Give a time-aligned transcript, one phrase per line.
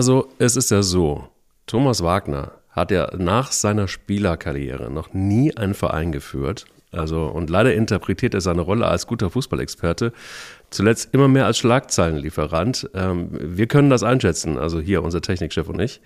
[0.00, 1.28] Also, es ist ja so,
[1.66, 6.64] Thomas Wagner hat ja nach seiner Spielerkarriere noch nie einen Verein geführt.
[6.90, 10.14] Also, und leider interpretiert er seine Rolle als guter Fußballexperte
[10.70, 12.88] zuletzt immer mehr als Schlagzeilenlieferant.
[12.94, 16.00] Ähm, wir können das einschätzen, also hier unser Technikchef und ich.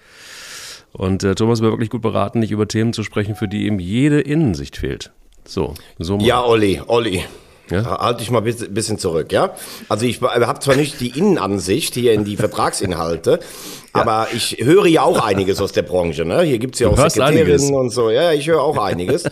[0.90, 3.79] Und äh, Thomas wäre wirklich gut beraten, nicht über Themen zu sprechen, für die ihm
[3.79, 5.12] jede Innensicht fehlt.
[5.45, 6.26] So, so mal.
[6.26, 7.22] Ja, Olli, Olli.
[7.70, 7.98] Ja?
[7.98, 9.54] Halte ich mal ein bisschen zurück, ja?
[9.88, 13.40] Also ich habe zwar nicht die Innenansicht hier in die Vertragsinhalte,
[13.94, 14.00] ja.
[14.00, 16.25] aber ich höre ja auch einiges aus der Branche.
[16.25, 16.42] Ne?
[16.42, 18.11] Hier gibt's ja auch Sekretärinnen und so.
[18.11, 19.25] Ja, ich höre auch einiges.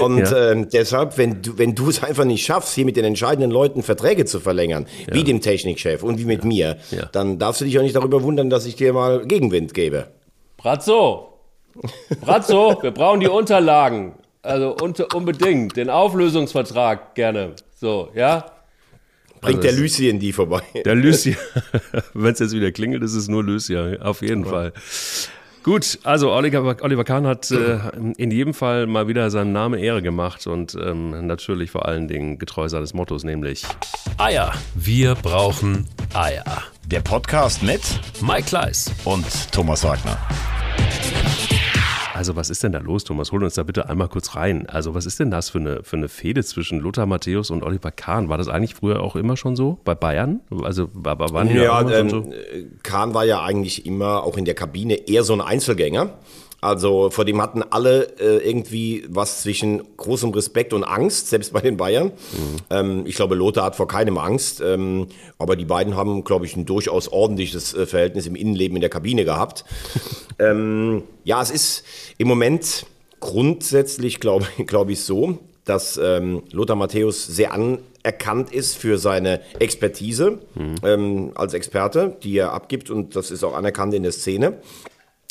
[0.00, 0.50] Und ja.
[0.50, 3.82] äh, deshalb, wenn du, wenn du es einfach nicht schaffst, hier mit den entscheidenden Leuten
[3.82, 5.14] Verträge zu verlängern, ja.
[5.14, 6.76] wie dem Technikchef und wie mit mir,
[7.12, 10.08] dann darfst du dich auch nicht darüber wundern, dass ich dir mal Gegenwind gebe.
[10.56, 11.28] Brazzo!
[12.20, 14.14] Brazzo, wir brauchen die Unterlagen.
[14.42, 15.76] Also unter, unbedingt.
[15.76, 17.54] Den Auflösungsvertrag gerne.
[17.74, 18.46] So, ja?
[19.40, 20.62] Bringt also der Lucien die vorbei.
[20.84, 21.36] Der Lucien.
[22.14, 24.00] Wenn es jetzt wieder klingelt, ist es nur Lucien.
[24.02, 24.50] Auf jeden ja.
[24.50, 24.72] Fall.
[25.62, 27.78] Gut, also Oliver, Oliver Kahn hat äh,
[28.16, 32.40] in jedem Fall mal wieder seinem Namen Ehre gemacht und ähm, natürlich vor allen Dingen
[32.40, 33.62] getreu seines Mottos, nämlich
[34.18, 34.52] Eier.
[34.74, 36.44] Wir brauchen Eier.
[36.86, 37.80] Der Podcast mit
[38.20, 40.18] Mike Kleiss und Thomas Wagner.
[42.14, 43.32] Also was ist denn da los, Thomas?
[43.32, 44.68] Hol uns da bitte einmal kurz rein.
[44.68, 47.90] Also was ist denn das für eine, für eine Fehde zwischen Lothar Matthäus und Oliver
[47.90, 48.28] Kahn?
[48.28, 50.40] War das eigentlich früher auch immer schon so bei Bayern?
[50.62, 52.30] Also waren die ja, ähm, so?
[52.82, 56.10] Kahn war ja eigentlich immer auch in der Kabine eher so ein Einzelgänger.
[56.62, 61.60] Also vor dem hatten alle äh, irgendwie was zwischen großem Respekt und Angst, selbst bei
[61.60, 62.06] den Bayern.
[62.06, 62.56] Mhm.
[62.70, 64.60] Ähm, ich glaube, Lothar hat vor keinem Angst.
[64.64, 68.80] Ähm, aber die beiden haben, glaube ich, ein durchaus ordentliches äh, Verhältnis im Innenleben in
[68.80, 69.64] der Kabine gehabt.
[70.38, 71.84] ähm, ja, es ist
[72.18, 72.86] im Moment
[73.18, 80.38] grundsätzlich, glaube glaub ich, so, dass ähm, Lothar Matthäus sehr anerkannt ist für seine Expertise
[80.54, 80.74] mhm.
[80.84, 84.58] ähm, als Experte, die er abgibt und das ist auch anerkannt in der Szene.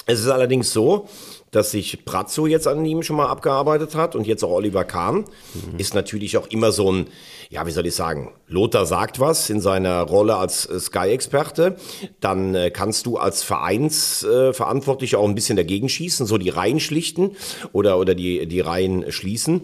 [0.05, 1.07] Es ist allerdings so,
[1.51, 5.25] dass sich Prazzo jetzt an ihm schon mal abgearbeitet hat und jetzt auch Oliver Kahn.
[5.53, 5.77] Mhm.
[5.77, 7.07] Ist natürlich auch immer so ein,
[7.49, 11.75] ja, wie soll ich sagen, Lothar sagt was in seiner Rolle als äh, Sky-Experte.
[12.21, 16.79] Dann äh, kannst du als Vereinsverantwortlicher äh, auch ein bisschen dagegen schießen, so die Reihen
[16.79, 17.35] schlichten
[17.73, 19.61] oder, oder die, die Reihen schließen.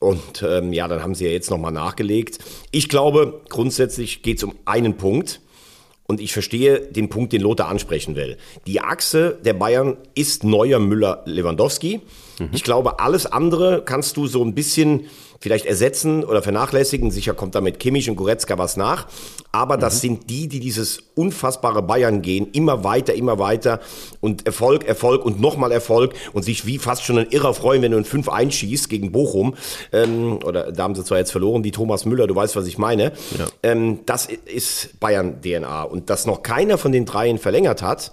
[0.00, 2.38] Und ähm, ja, dann haben sie ja jetzt nochmal nachgelegt.
[2.70, 5.40] Ich glaube, grundsätzlich geht es um einen Punkt.
[6.10, 8.38] Und ich verstehe den Punkt, den Lothar ansprechen will.
[8.66, 12.00] Die Achse der Bayern ist Neuer Müller Lewandowski.
[12.38, 12.48] Mhm.
[12.52, 15.10] Ich glaube, alles andere kannst du so ein bisschen
[15.40, 17.10] vielleicht ersetzen oder vernachlässigen.
[17.10, 19.06] Sicher kommt damit Kimmich und Goretzka was nach.
[19.52, 19.80] Aber mhm.
[19.80, 23.80] das sind die, die dieses unfassbare Bayern gehen, immer weiter, immer weiter
[24.20, 27.92] und Erfolg, Erfolg und nochmal Erfolg und sich wie fast schon ein Irrer freuen, wenn
[27.92, 29.54] du ein 5 einschießt gegen Bochum.
[29.92, 32.78] Ähm, oder da haben sie zwar jetzt verloren, wie Thomas Müller, du weißt, was ich
[32.78, 33.12] meine.
[33.38, 33.46] Ja.
[33.62, 35.82] Ähm, das ist Bayern-DNA.
[35.84, 38.12] Und dass noch keiner von den dreien verlängert hat,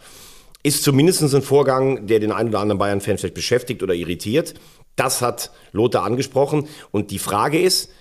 [0.65, 4.55] ist zumindest ein Vorgang, der den einen oder anderen Bayern-Fan vielleicht beschäftigt oder irritiert.
[4.95, 6.67] Das hat Lothar angesprochen.
[6.91, 7.91] Und die Frage ist,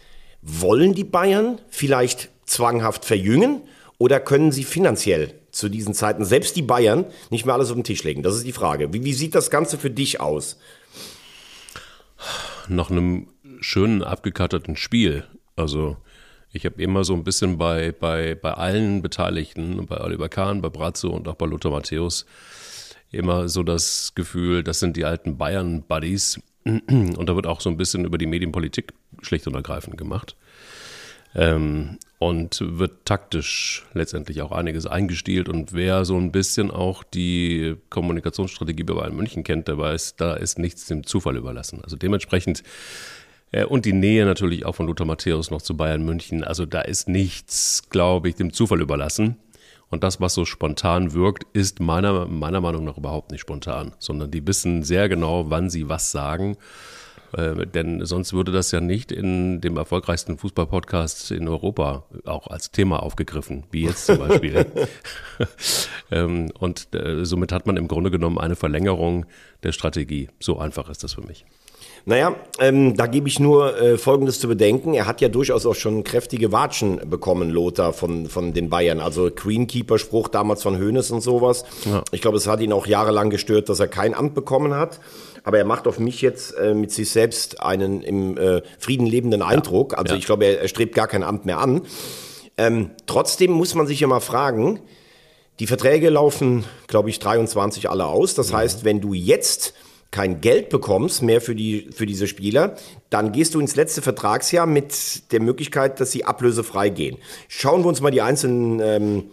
[0.43, 3.63] wollen die Bayern vielleicht zwanghaft verjüngen
[3.99, 7.85] oder können sie finanziell zu diesen Zeiten, selbst die Bayern, nicht mehr alles auf den
[7.85, 8.23] Tisch legen?
[8.23, 8.93] Das ist die Frage.
[8.93, 10.59] Wie, wie sieht das Ganze für dich aus?
[12.69, 13.29] Nach einem
[13.61, 15.25] schönen, abgekatterten Spiel.
[15.57, 15.97] Also,
[16.53, 20.69] ich habe immer so ein bisschen bei, bei, bei allen Beteiligten, bei Oliver Kahn, bei
[20.69, 22.27] Brazzo und auch bei Lothar Matthäus,
[23.11, 27.77] immer so das Gefühl, das sind die alten Bayern-Buddies, und da wird auch so ein
[27.77, 28.93] bisschen über die Medienpolitik
[29.23, 30.37] schlicht und ergreifend gemacht.
[31.35, 35.49] Ähm, und wird taktisch letztendlich auch einiges eingestielt.
[35.49, 40.35] Und wer so ein bisschen auch die Kommunikationsstrategie bei Bayern München kennt, der weiß, da
[40.35, 41.81] ist nichts dem Zufall überlassen.
[41.83, 42.63] Also dementsprechend
[43.55, 46.45] äh, und die Nähe natürlich auch von Lothar Matthäus noch zu Bayern München.
[46.45, 49.37] Also da ist nichts, glaube ich, dem Zufall überlassen.
[49.95, 54.29] Und das, was so spontan wirkt, ist meiner, meiner Meinung nach überhaupt nicht spontan, sondern
[54.29, 56.57] die wissen sehr genau, wann sie was sagen.
[57.31, 62.73] Äh, denn sonst würde das ja nicht in dem erfolgreichsten Fußballpodcast in Europa auch als
[62.73, 64.67] Thema aufgegriffen, wie jetzt zum Beispiel.
[66.11, 69.27] ähm, und äh, somit hat man im Grunde genommen eine Verlängerung
[69.63, 70.29] der Strategie.
[70.41, 71.47] So einfach ist das für mich.
[72.07, 74.93] Naja, ähm, da gebe ich nur äh, Folgendes zu bedenken.
[74.93, 79.01] Er hat ja durchaus auch schon kräftige Watschen bekommen, Lothar, von, von den Bayern.
[79.01, 81.65] Also Queenkeeper-Spruch damals von Hoeneß und sowas.
[81.87, 82.05] Ja.
[82.13, 85.01] Ich glaube, es hat ihn auch jahrelang gestört, dass er kein Amt bekommen hat.
[85.45, 89.41] Aber er macht auf mich jetzt äh, mit sich selbst einen im äh, Frieden lebenden
[89.41, 89.93] Eindruck.
[89.93, 89.99] Ja.
[89.99, 90.19] Also ja.
[90.19, 91.83] ich glaube, er, er, strebt gar kein Amt mehr an.
[92.59, 94.81] Ähm, trotzdem muss man sich ja mal fragen,
[95.59, 98.35] die Verträge laufen, glaube ich, 23 alle aus.
[98.35, 99.73] Das heißt, wenn du jetzt
[100.15, 102.77] kein Geld bekommst mehr für, die, für diese Spieler,
[103.11, 107.17] dann gehst du ins letzte Vertragsjahr mit der Möglichkeit, dass sie ablösefrei gehen.
[107.49, 109.25] Schauen wir uns mal die einzelnen ähm,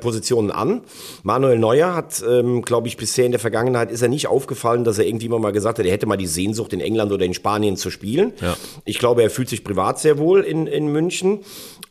[0.00, 0.80] Positionen an.
[1.22, 4.98] Manuel Neuer hat, ähm, glaube ich, bisher in der Vergangenheit ist er nicht aufgefallen, dass
[4.98, 7.76] er irgendwie mal gesagt hat, er hätte mal die Sehnsucht, in England oder in Spanien
[7.76, 8.32] zu spielen.
[8.40, 8.56] Ja.
[8.84, 11.44] Ich glaube, er fühlt sich privat sehr wohl in, in München.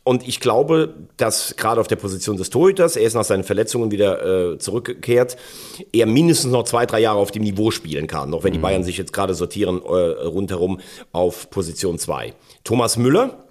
[0.04, 3.90] Und ich glaube, dass gerade auf der Position des Torhüters, er ist nach seinen Verletzungen
[3.90, 5.38] wieder äh, zurückgekehrt,
[5.92, 8.56] er mindestens noch zwei, drei Jahre auf dem Niveau spielen kann, auch wenn mhm.
[8.56, 9.88] die Bayern sich jetzt gerade sortieren äh,
[10.26, 10.80] rundherum
[11.12, 12.34] auf Position zwei.
[12.64, 13.44] Thomas Müller,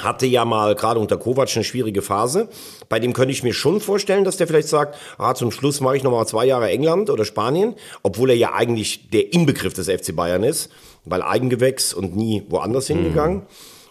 [0.00, 2.48] hatte ja mal gerade unter Kovac eine schwierige Phase.
[2.88, 5.96] Bei dem könnte ich mir schon vorstellen, dass der vielleicht sagt, ah, zum Schluss mache
[5.96, 9.90] ich noch mal zwei Jahre England oder Spanien, obwohl er ja eigentlich der Inbegriff des
[9.90, 10.70] FC Bayern ist,
[11.04, 12.94] weil Eigengewächs und nie woanders mhm.
[12.94, 13.42] hingegangen.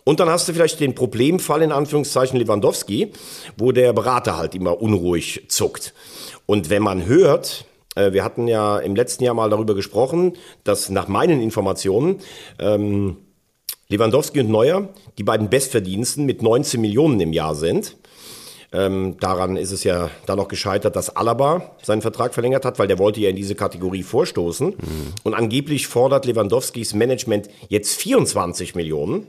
[0.04, 3.12] Und dann hast du vielleicht den Problemfall in Anführungszeichen Lewandowski,
[3.58, 5.94] wo der Berater halt immer unruhig zuckt.
[6.46, 7.66] Und wenn man hört,
[7.96, 10.34] äh, wir hatten ja im letzten Jahr mal darüber gesprochen,
[10.64, 12.20] dass nach meinen Informationen
[12.60, 13.18] ähm,
[13.90, 17.98] Lewandowski und Neuer die beiden Bestverdiensten mit 19 Millionen im Jahr sind.
[18.74, 22.88] Ähm, daran ist es ja dann noch gescheitert, dass Alaba seinen Vertrag verlängert hat, weil
[22.88, 24.68] der wollte ja in diese Kategorie vorstoßen.
[24.68, 24.76] Mhm.
[25.24, 29.28] Und angeblich fordert Lewandowskis Management jetzt 24 Millionen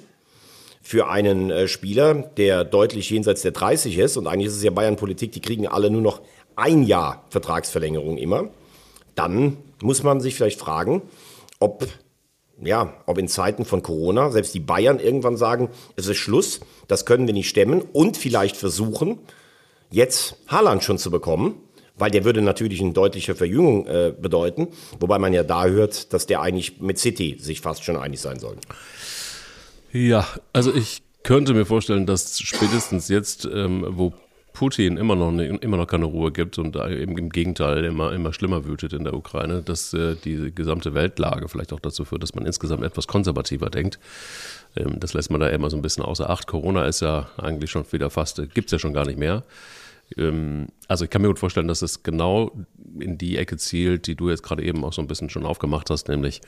[0.82, 4.16] für einen äh, Spieler, der deutlich jenseits der 30 ist.
[4.16, 6.20] Und eigentlich ist es ja Bayern-Politik, die kriegen alle nur noch
[6.56, 8.50] ein Jahr Vertragsverlängerung immer.
[9.14, 11.02] Dann muss man sich vielleicht fragen,
[11.60, 11.86] ob
[12.64, 17.06] ja, ob in Zeiten von Corona selbst die Bayern irgendwann sagen, es ist Schluss, das
[17.06, 19.18] können wir nicht stemmen und vielleicht versuchen,
[19.90, 21.56] jetzt Haaland schon zu bekommen,
[21.96, 24.68] weil der würde natürlich eine deutliche Verjüngung äh, bedeuten,
[25.00, 28.38] wobei man ja da hört, dass der eigentlich mit City sich fast schon einig sein
[28.38, 28.56] soll.
[29.92, 34.14] Ja, also ich könnte mir vorstellen, dass spätestens jetzt, ähm, wo
[34.54, 38.32] Putin immer noch, ne, immer noch keine Ruhe gibt und eben im Gegenteil immer, immer
[38.32, 42.34] schlimmer wütet in der Ukraine, dass äh, die gesamte Weltlage vielleicht auch dazu führt, dass
[42.34, 43.98] man insgesamt etwas konservativer denkt.
[44.76, 46.46] Ähm, das lässt man da immer so ein bisschen außer Acht.
[46.46, 49.42] Corona ist ja eigentlich schon wieder fast, äh, gibt es ja schon gar nicht mehr.
[50.16, 52.52] Ähm, also ich kann mir gut vorstellen, dass es genau
[52.98, 55.90] in die Ecke zielt, die du jetzt gerade eben auch so ein bisschen schon aufgemacht
[55.90, 56.40] hast, nämlich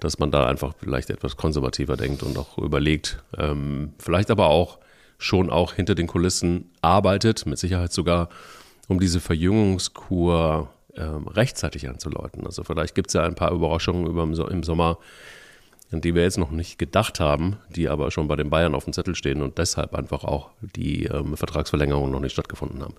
[0.00, 4.78] dass man da einfach vielleicht etwas konservativer denkt und auch überlegt, ähm, vielleicht aber auch
[5.18, 8.28] schon auch hinter den Kulissen arbeitet, mit Sicherheit sogar,
[8.88, 12.46] um diese Verjüngungskur ähm, rechtzeitig anzuläuten.
[12.46, 14.98] Also vielleicht gibt es ja ein paar Überraschungen über im Sommer,
[15.92, 18.84] an die wir jetzt noch nicht gedacht haben, die aber schon bei den Bayern auf
[18.84, 22.94] dem Zettel stehen und deshalb einfach auch die ähm, Vertragsverlängerungen noch nicht stattgefunden haben.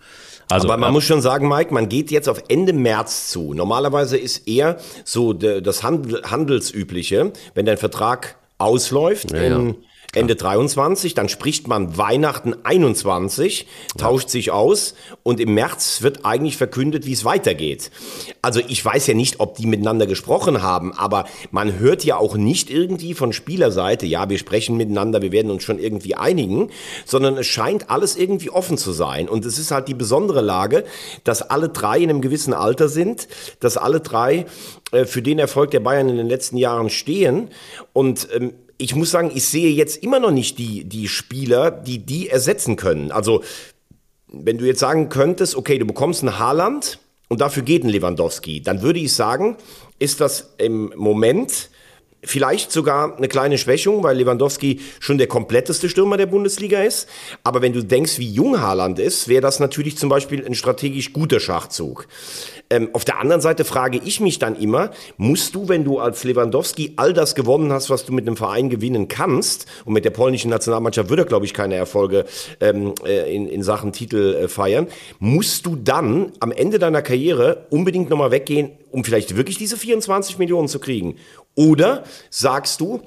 [0.50, 3.54] Also, aber man äh, muss schon sagen, Mike, man geht jetzt auf Ende März zu.
[3.54, 9.76] Normalerweise ist eher so das Handelsübliche, wenn dein Vertrag ausläuft ja, in
[10.14, 13.66] Ende 23, dann spricht man Weihnachten 21,
[13.98, 14.94] tauscht sich aus
[15.24, 17.92] und im März wird eigentlich verkündet, wie es weitergeht.
[18.42, 22.36] Also ich weiß ja nicht, ob die miteinander gesprochen haben, aber man hört ja auch
[22.36, 26.72] nicht irgendwie von Spielerseite, ja, wir sprechen miteinander, wir werden uns schon irgendwie einigen,
[27.06, 29.30] sondern es scheint alles irgendwie offen zu sein.
[29.30, 30.84] Und es ist halt die besondere Lage,
[31.24, 33.30] dass alle drei in einem gewissen Alter sind,
[33.62, 34.46] dass alle drei
[34.92, 37.50] äh, für den Erfolg der Bayern in den letzten Jahren stehen.
[37.94, 42.00] Und ähm, ich muss sagen, ich sehe jetzt immer noch nicht die, die Spieler, die
[42.00, 43.12] die ersetzen können.
[43.12, 43.44] Also,
[44.28, 47.00] wenn du jetzt sagen könntest, okay, du bekommst einen Haaland
[47.30, 49.58] und dafür geht ein Lewandowski, dann würde ich sagen,
[50.00, 51.70] ist das im Moment
[52.24, 57.10] Vielleicht sogar eine kleine Schwächung, weil Lewandowski schon der kompletteste Stürmer der Bundesliga ist.
[57.44, 61.14] Aber wenn du denkst, wie jung Haaland ist, wäre das natürlich zum Beispiel ein strategisch
[61.14, 62.08] guter Schachzug.
[62.70, 66.24] Ähm, auf der anderen Seite frage ich mich dann immer, musst du, wenn du als
[66.24, 70.12] Lewandowski all das gewonnen hast, was du mit einem Verein gewinnen kannst, und mit der
[70.12, 72.26] polnischen Nationalmannschaft würde er, glaube ich, keine Erfolge
[72.62, 74.88] ähm, äh, in, in Sachen Titel äh, feiern,
[75.20, 80.38] musst du dann am Ende deiner Karriere unbedingt nochmal weggehen, um vielleicht wirklich diese 24
[80.38, 81.18] Millionen zu kriegen?
[81.56, 83.02] Oder sagst du,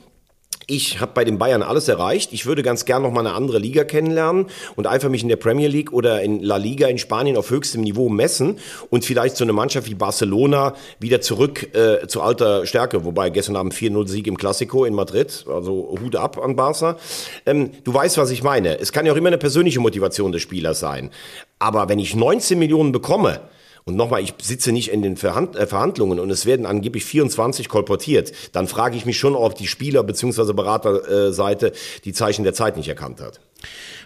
[0.66, 2.32] ich habe bei den Bayern alles erreicht.
[2.32, 4.46] Ich würde ganz gern noch mal eine andere Liga kennenlernen
[4.76, 7.82] und einfach mich in der Premier League oder in La Liga in Spanien auf höchstem
[7.82, 8.58] Niveau messen
[8.90, 13.04] und vielleicht so eine Mannschaft wie Barcelona wieder zurück äh, zu alter Stärke.
[13.04, 16.96] Wobei gestern Abend 4-0 Sieg im Classico in Madrid, also Hut ab an Barca.
[17.44, 18.78] Ähm, du weißt, was ich meine.
[18.78, 21.10] Es kann ja auch immer eine persönliche Motivation des Spielers sein.
[21.58, 23.40] Aber wenn ich 19 Millionen bekomme,
[23.86, 27.68] und nochmal, ich sitze nicht in den Verhand äh, Verhandlungen und es werden angeblich 24
[27.68, 28.32] kolportiert.
[28.52, 30.54] Dann frage ich mich schon, ob die Spieler- bzw.
[30.54, 31.72] Beraterseite
[32.04, 33.40] die Zeichen der Zeit nicht erkannt hat.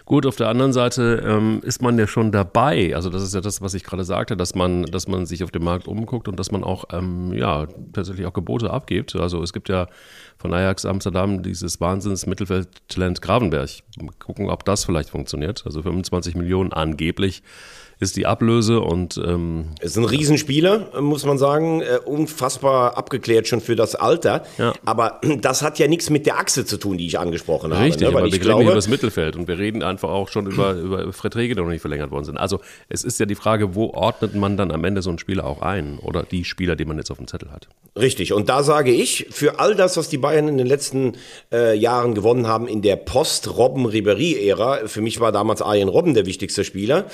[0.03, 2.95] Gut, auf der anderen Seite ähm, ist man ja schon dabei.
[2.95, 5.51] Also das ist ja das, was ich gerade sagte, dass man, dass man sich auf
[5.51, 9.15] dem Markt umguckt und dass man auch ähm, ja tatsächlich auch Gebote abgibt.
[9.15, 9.87] Also es gibt ja
[10.37, 13.69] von Ajax Amsterdam dieses Wahnsinns Mittelfeldtalent Gravenberg.
[14.01, 15.63] Mal gucken, ob das vielleicht funktioniert.
[15.65, 17.43] Also 25 Millionen angeblich
[17.99, 23.47] ist die Ablöse und ähm, Es ist ein Riesenspieler, muss man sagen, äh, unfassbar abgeklärt
[23.47, 24.43] schon für das Alter.
[24.57, 24.73] Ja.
[24.85, 27.83] Aber das hat ja nichts mit der Achse zu tun, die ich angesprochen habe.
[27.83, 28.07] richtig, ne?
[28.07, 30.73] aber wir reden hier über glaube, das Mittelfeld und wir reden einfach auch schon über,
[30.73, 32.37] über Verträge, die noch nicht verlängert worden sind.
[32.37, 35.45] Also es ist ja die Frage, wo ordnet man dann am Ende so einen Spieler
[35.45, 37.67] auch ein oder die Spieler, die man jetzt auf dem Zettel hat.
[37.97, 41.13] Richtig, und da sage ich, für all das, was die Bayern in den letzten
[41.51, 46.63] äh, Jahren gewonnen haben, in der Post-Robben-Ribéry-Ära, für mich war damals Arjen Robben der wichtigste
[46.63, 47.05] Spieler,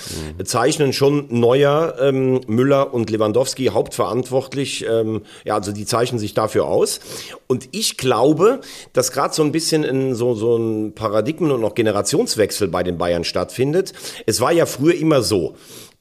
[0.75, 6.65] zeichnen schon Neuer, ähm, Müller und Lewandowski hauptverantwortlich, ähm, ja, also die zeichnen sich dafür
[6.65, 6.99] aus.
[7.47, 8.59] Und ich glaube,
[8.91, 12.97] dass gerade so ein bisschen in so, so ein Paradigmen- und auch Generationswechsel bei den
[12.97, 13.93] Bayern stattfindet.
[14.25, 15.55] Es war ja früher immer so,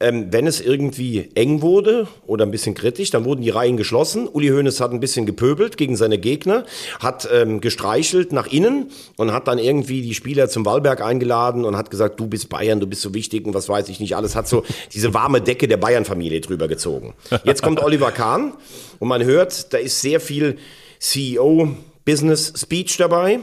[0.04, 4.28] ähm, wenn es irgendwie eng wurde oder ein bisschen kritisch, dann wurden die Reihen geschlossen.
[4.28, 6.66] Uli Hoeneß hat ein bisschen gepöbelt gegen seine Gegner,
[7.00, 11.76] hat ähm, gestreichelt nach innen und hat dann irgendwie die Spieler zum Wallberg eingeladen und
[11.76, 14.36] hat gesagt, du bist Bayern, du bist so wichtig und was weiß ich nicht alles.
[14.36, 17.14] Hat so diese warme Decke der Bayern-Familie drüber gezogen.
[17.44, 18.52] Jetzt kommt Oliver Kahn
[18.98, 20.58] und man hört, da ist sehr viel
[20.98, 23.40] CEO Business Speech dabei.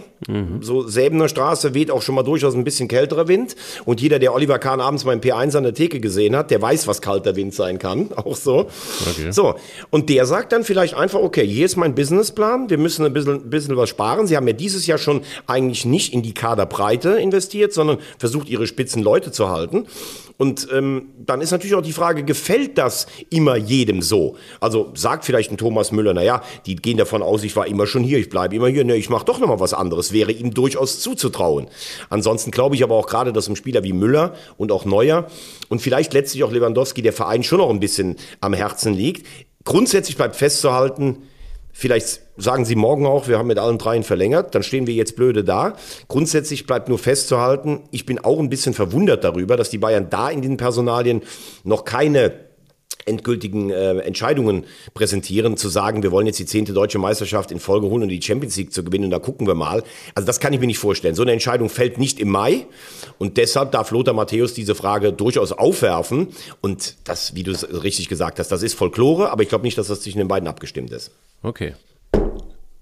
[0.62, 3.56] So Säbener Straße weht auch schon mal durchaus ein bisschen kälterer Wind.
[3.86, 6.62] Und jeder, der Oliver Kahn abends mal im P1 an der Theke gesehen hat, der
[6.62, 8.14] weiß, was kalter Wind sein kann.
[8.16, 8.68] Auch so.
[9.10, 9.32] Okay.
[9.32, 9.56] So.
[9.90, 12.70] Und der sagt dann vielleicht einfach, okay, hier ist mein Businessplan.
[12.70, 14.28] Wir müssen ein bisschen, ein bisschen was sparen.
[14.28, 18.68] Sie haben ja dieses Jahr schon eigentlich nicht in die Kaderbreite investiert, sondern versucht, ihre
[18.68, 19.88] spitzen Leute zu halten.
[20.42, 24.38] Und ähm, dann ist natürlich auch die Frage, gefällt das immer jedem so?
[24.60, 28.04] Also sagt vielleicht ein Thomas Müller, naja, die gehen davon aus, ich war immer schon
[28.04, 28.84] hier, ich bleibe immer hier.
[28.84, 30.14] Ne, ich mache doch noch mal was anderes.
[30.14, 31.68] Wäre ihm durchaus zuzutrauen.
[32.10, 35.28] Ansonsten glaube ich aber auch gerade, dass ein Spieler wie Müller und auch Neuer
[35.70, 39.28] und vielleicht letztlich auch Lewandowski der Verein schon noch ein bisschen am Herzen liegt.
[39.64, 41.18] Grundsätzlich bleibt festzuhalten,
[41.74, 45.16] Vielleicht sagen Sie morgen auch, wir haben mit allen dreien verlängert, dann stehen wir jetzt
[45.16, 45.76] blöde da.
[46.08, 50.30] Grundsätzlich bleibt nur festzuhalten, ich bin auch ein bisschen verwundert darüber, dass die Bayern da
[50.30, 51.22] in den Personalien
[51.64, 52.34] noch keine
[53.06, 57.88] endgültigen äh, Entscheidungen präsentieren, zu sagen, wir wollen jetzt die zehnte deutsche Meisterschaft in Folge
[57.88, 59.84] holen und die Champions League zu gewinnen, und da gucken wir mal.
[60.16, 61.16] Also das kann ich mir nicht vorstellen.
[61.16, 62.68] So eine Entscheidung fällt nicht im Mai
[63.18, 66.30] und deshalb darf Lothar Matthäus diese Frage durchaus aufwerfen
[66.62, 69.78] und das, wie du es richtig gesagt hast, das ist Folklore, aber ich glaube nicht,
[69.78, 71.12] dass das zwischen den beiden abgestimmt ist.
[71.42, 71.74] Okay.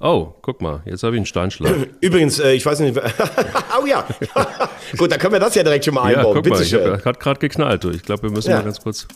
[0.01, 1.75] Oh, guck mal, jetzt habe ich einen Steinschlag.
[2.01, 2.98] Übrigens, äh, ich weiß nicht,
[3.82, 4.08] oh ja,
[4.98, 6.36] gut, dann können wir das ja direkt schon mal Ja, einbauen.
[6.36, 6.92] guck mal, Bitte ich schön.
[6.94, 7.84] hab, hat gerade geknallt.
[7.84, 7.89] Du.
[7.89, 8.58] Ich glaube, wir müssen Ja.
[8.58, 9.08] mal ganz kurz.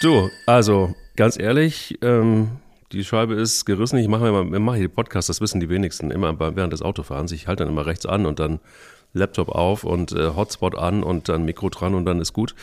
[0.00, 2.50] Du, also ganz ehrlich, ähm,
[2.92, 3.98] die Scheibe ist gerissen.
[3.98, 7.32] Ich mache immer, ich mache hier Podcast, das wissen die wenigsten, immer während des Autofahrens.
[7.32, 8.60] Ich halte dann immer rechts an und dann
[9.12, 12.54] Laptop auf und äh, Hotspot an und dann Mikro dran und dann ist gut.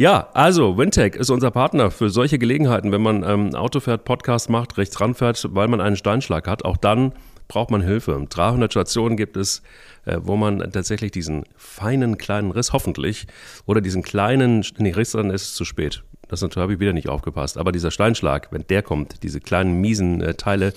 [0.00, 4.48] Ja, also Wintech ist unser Partner für solche Gelegenheiten, wenn man ähm, Auto fährt, Podcast
[4.48, 6.64] macht, rechts ranfährt, weil man einen Steinschlag hat.
[6.64, 7.12] Auch dann
[7.48, 8.24] braucht man Hilfe.
[8.28, 9.60] 300 Stationen gibt es,
[10.04, 13.26] äh, wo man tatsächlich diesen feinen kleinen Riss, hoffentlich,
[13.66, 16.04] oder diesen kleinen, nee, Riss, dann ist es zu spät.
[16.28, 17.58] Das natürlich habe ich wieder nicht aufgepasst.
[17.58, 20.74] Aber dieser Steinschlag, wenn der kommt, diese kleinen miesen äh, Teile,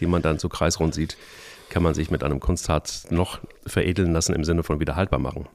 [0.00, 1.18] die man dann so kreisrund sieht,
[1.68, 5.48] kann man sich mit einem Kunstharz noch veredeln lassen im Sinne von wieder haltbar machen.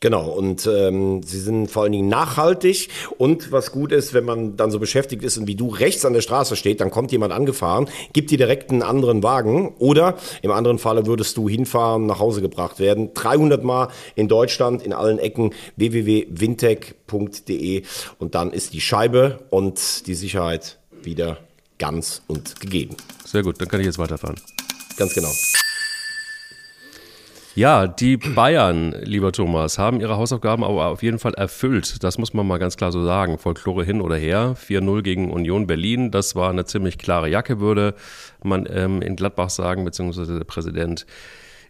[0.00, 2.88] Genau, und ähm, sie sind vor allen Dingen nachhaltig.
[3.16, 6.12] Und was gut ist, wenn man dann so beschäftigt ist und wie du rechts an
[6.12, 9.74] der Straße steht, dann kommt jemand angefahren, gibt dir direkt einen anderen Wagen.
[9.78, 13.12] Oder im anderen Falle würdest du hinfahren, nach Hause gebracht werden.
[13.12, 17.82] 300 Mal in Deutschland, in allen Ecken, www.wintech.de.
[18.20, 21.38] Und dann ist die Scheibe und die Sicherheit wieder
[21.78, 22.96] ganz und gegeben.
[23.24, 24.36] Sehr gut, dann kann ich jetzt weiterfahren.
[24.96, 25.32] Ganz genau.
[27.58, 32.04] Ja, die Bayern, lieber Thomas, haben ihre Hausaufgaben aber auf jeden Fall erfüllt.
[32.04, 33.36] Das muss man mal ganz klar so sagen.
[33.36, 34.54] Folklore hin oder her.
[34.56, 36.12] 4-0 gegen Union Berlin.
[36.12, 37.94] Das war eine ziemlich klare Jacke, würde
[38.44, 41.04] man ähm, in Gladbach sagen, beziehungsweise der Präsident.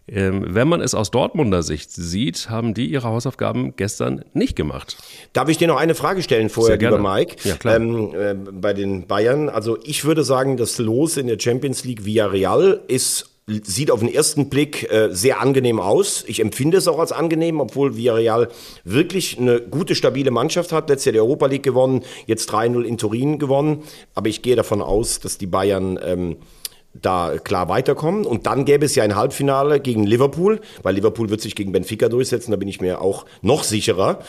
[0.07, 4.95] Ähm, wenn man es aus Dortmunder Sicht sieht, haben die ihre Hausaufgaben gestern nicht gemacht.
[5.33, 7.37] Darf ich dir noch eine Frage stellen vorher, lieber Mike?
[7.45, 7.77] Ja, klar.
[7.77, 9.49] Ähm, äh, bei den Bayern.
[9.49, 14.13] Also ich würde sagen, das Los in der Champions League Villarreal ist sieht auf den
[14.13, 16.23] ersten Blick äh, sehr angenehm aus.
[16.27, 18.49] Ich empfinde es auch als angenehm, obwohl Villarreal
[18.83, 20.89] wirklich eine gute, stabile Mannschaft hat.
[20.89, 23.83] Letztes Jahr die Europa League gewonnen, jetzt 3-0 in Turin gewonnen.
[24.13, 26.37] Aber ich gehe davon aus, dass die Bayern ähm,
[26.93, 28.25] da klar weiterkommen.
[28.25, 32.09] Und dann gäbe es ja ein Halbfinale gegen Liverpool, weil Liverpool wird sich gegen Benfica
[32.09, 34.19] durchsetzen, da bin ich mir auch noch sicherer.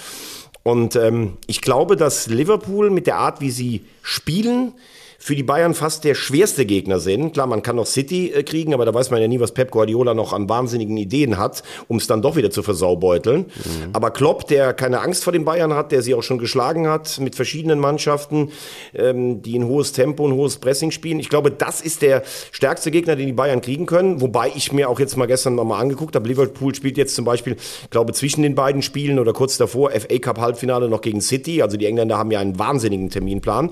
[0.63, 4.75] Und ähm, ich glaube, dass Liverpool mit der Art, wie sie spielen,
[5.23, 7.35] für die Bayern fast der schwerste Gegner sind.
[7.35, 9.71] Klar, man kann noch City äh, kriegen, aber da weiß man ja nie, was Pep
[9.71, 13.41] Guardiola noch an wahnsinnigen Ideen hat, um es dann doch wieder zu versaubeuteln.
[13.41, 13.91] Mhm.
[13.93, 17.21] Aber Klopp, der keine Angst vor den Bayern hat, der sie auch schon geschlagen hat
[17.21, 18.51] mit verschiedenen Mannschaften,
[18.95, 21.21] ähm, die ein hohes Tempo, ein hohes Pressing spielen.
[21.21, 24.23] Ich glaube, das ist der stärkste Gegner, den die Bayern kriegen können.
[24.23, 27.57] Wobei ich mir auch jetzt mal gestern nochmal angeguckt habe, Liverpool spielt jetzt zum Beispiel,
[27.83, 31.61] ich glaube, zwischen den beiden Spielen oder kurz davor, FA Cup Halbfinale noch gegen City.
[31.61, 33.67] Also die Engländer haben ja einen wahnsinnigen Terminplan.
[33.67, 33.71] Mhm.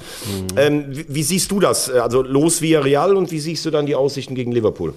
[0.57, 1.89] Ähm, wie, wie, siehst du das?
[1.89, 4.93] Also los via Real und wie siehst du dann die Aussichten gegen Liverpool?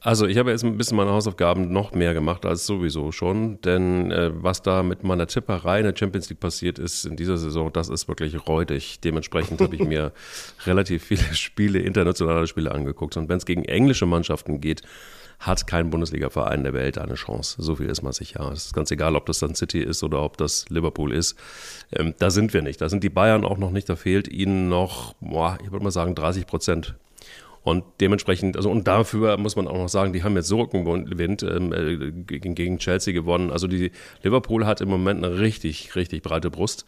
[0.00, 4.10] Also ich habe jetzt ein bisschen meine Hausaufgaben noch mehr gemacht als sowieso schon, denn
[4.10, 7.70] äh, was da mit meiner Tipperei in der Champions League passiert ist in dieser Saison,
[7.70, 8.98] das ist wirklich räudig.
[9.00, 10.12] Dementsprechend habe ich mir
[10.66, 13.16] relativ viele Spiele, internationale Spiele angeguckt.
[13.18, 14.80] Und wenn es gegen englische Mannschaften geht,
[15.42, 17.60] hat kein Bundesliga-Verein der Welt eine Chance.
[17.60, 18.48] So viel ist mal sicher.
[18.52, 21.36] Es ist ganz egal, ob das dann City ist oder ob das Liverpool ist.
[21.92, 22.80] Ähm, da sind wir nicht.
[22.80, 23.88] Da sind die Bayern auch noch nicht.
[23.88, 26.94] Da fehlt ihnen noch, boah, ich würde mal sagen, 30 Prozent.
[27.64, 31.42] Und dementsprechend, also und dafür muss man auch noch sagen, die haben jetzt so Rückenwind
[31.44, 33.50] ähm, äh, gegen Chelsea gewonnen.
[33.50, 36.86] Also die Liverpool hat im Moment eine richtig, richtig breite Brust.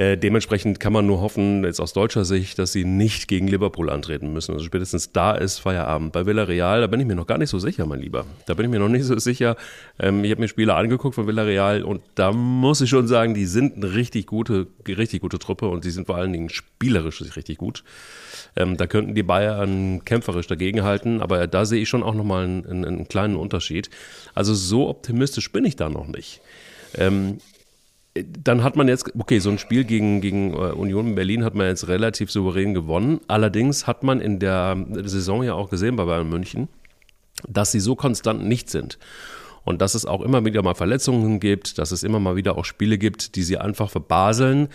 [0.00, 3.90] Äh, dementsprechend kann man nur hoffen, jetzt aus deutscher Sicht, dass sie nicht gegen Liverpool
[3.90, 4.54] antreten müssen.
[4.54, 6.12] Also spätestens da ist Feierabend.
[6.12, 8.24] Bei Villarreal, da bin ich mir noch gar nicht so sicher, mein Lieber.
[8.46, 9.56] Da bin ich mir noch nicht so sicher.
[9.98, 13.44] Ähm, ich habe mir Spiele angeguckt von Villarreal und da muss ich schon sagen, die
[13.44, 17.58] sind eine richtig gute, richtig gute Truppe und die sind vor allen Dingen spielerisch richtig
[17.58, 17.84] gut.
[18.56, 22.64] Ähm, da könnten die Bayern kämpferisch dagegenhalten, aber da sehe ich schon auch nochmal einen,
[22.64, 23.90] einen, einen kleinen Unterschied.
[24.34, 26.40] Also so optimistisch bin ich da noch nicht.
[26.96, 27.36] Ähm,
[28.14, 31.66] dann hat man jetzt, okay, so ein Spiel gegen, gegen äh, Union Berlin hat man
[31.66, 33.20] jetzt relativ souverän gewonnen.
[33.28, 36.68] Allerdings hat man in der Saison ja auch gesehen bei Bayern München,
[37.48, 38.98] dass sie so konstant nicht sind.
[39.62, 42.64] Und dass es auch immer wieder mal Verletzungen gibt, dass es immer mal wieder auch
[42.64, 44.68] Spiele gibt, die sie einfach verbaseln.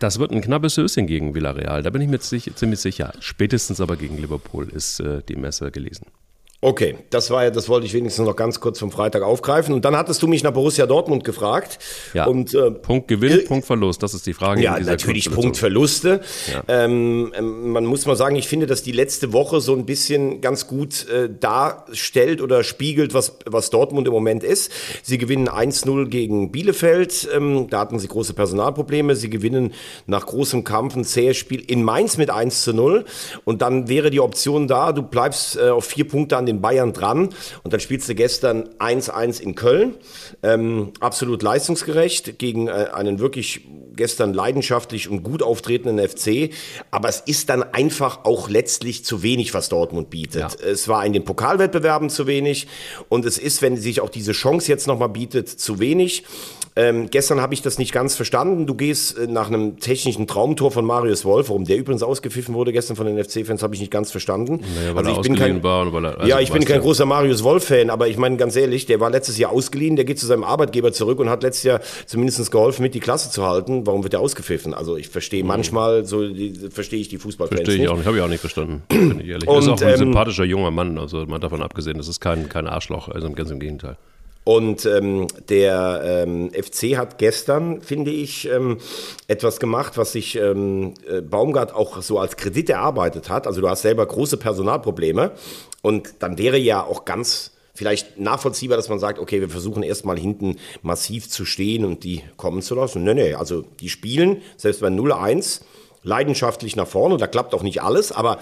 [0.00, 3.12] Das wird ein knappes Höschen gegen Villarreal, da bin ich mir ziemlich sicher.
[3.20, 6.06] Spätestens aber gegen Liverpool ist äh, die Messe gelesen.
[6.64, 9.74] Okay, das war ja, das wollte ich wenigstens noch ganz kurz vom Freitag aufgreifen.
[9.74, 11.80] Und dann hattest du mich nach Borussia Dortmund gefragt.
[12.14, 12.26] Ja.
[12.26, 14.62] Und, äh, Punkt Gewinn, äh, Punkt Verlust, das ist die Frage.
[14.62, 16.20] Ja, natürlich Punkt Verluste.
[16.52, 16.62] Ja.
[16.68, 20.40] Ähm, ähm, man muss mal sagen, ich finde, dass die letzte Woche so ein bisschen
[20.40, 24.70] ganz gut äh, darstellt oder spiegelt, was, was Dortmund im Moment ist.
[25.02, 27.28] Sie gewinnen 1-0 gegen Bielefeld.
[27.34, 29.16] Ähm, da hatten sie große Personalprobleme.
[29.16, 29.74] Sie gewinnen
[30.06, 33.04] nach großem Kampf ein zähes Spiel in Mainz mit 1 0.
[33.42, 36.92] Und dann wäre die Option da, du bleibst äh, auf vier Punkte an den Bayern
[36.92, 37.30] dran.
[37.62, 39.94] Und dann spielst du gestern 1-1 in Köln.
[40.42, 43.62] Ähm, absolut leistungsgerecht gegen äh, einen wirklich
[43.94, 46.50] gestern leidenschaftlich und gut auftretenden FC.
[46.90, 50.40] Aber es ist dann einfach auch letztlich zu wenig, was Dortmund bietet.
[50.40, 50.68] Ja.
[50.70, 52.66] Es war in den Pokalwettbewerben zu wenig.
[53.08, 56.24] Und es ist, wenn sich auch diese Chance jetzt nochmal bietet, zu wenig.
[56.74, 58.66] Ähm, gestern habe ich das nicht ganz verstanden.
[58.66, 62.72] Du gehst äh, nach einem technischen Traumtor von Marius Wolf, warum der übrigens ausgepfiffen wurde
[62.72, 64.64] gestern von den FC-Fans, habe ich nicht ganz verstanden.
[64.74, 66.82] Naja, weil also ich bin kein, war, weil er, also ja, ich bin kein ja.
[66.82, 70.18] großer Marius Wolf-Fan, aber ich meine ganz ehrlich, der war letztes Jahr ausgeliehen, der geht
[70.18, 73.86] zu seinem Arbeitgeber zurück und hat letztes Jahr zumindest geholfen, mit die Klasse zu halten.
[73.86, 74.74] Warum wird der ausgepfiffen?
[74.74, 75.48] Also ich verstehe mhm.
[75.48, 76.22] manchmal so,
[76.70, 79.28] verstehe ich die Fußballfans Verstehe ich auch nicht, habe ich auch nicht verstanden, bin ich
[79.28, 79.48] ehrlich.
[79.48, 82.48] Und, ist auch ein ähm, sympathischer junger Mann, also mal davon abgesehen, das ist kein,
[82.48, 83.96] kein Arschloch, also ganz im Gegenteil.
[84.44, 88.78] Und ähm, der ähm, FC hat gestern, finde ich, ähm,
[89.28, 93.46] etwas gemacht, was sich ähm, äh, Baumgart auch so als Kredit erarbeitet hat.
[93.46, 95.32] Also du hast selber große Personalprobleme
[95.80, 100.18] und dann wäre ja auch ganz vielleicht nachvollziehbar, dass man sagt, okay, wir versuchen erstmal
[100.18, 103.04] hinten massiv zu stehen und die kommen zu lassen.
[103.04, 105.62] Nee, nee, also die spielen, selbst bei 0-1,
[106.02, 107.16] leidenschaftlich nach vorne.
[107.16, 108.38] Da klappt auch nicht alles, aber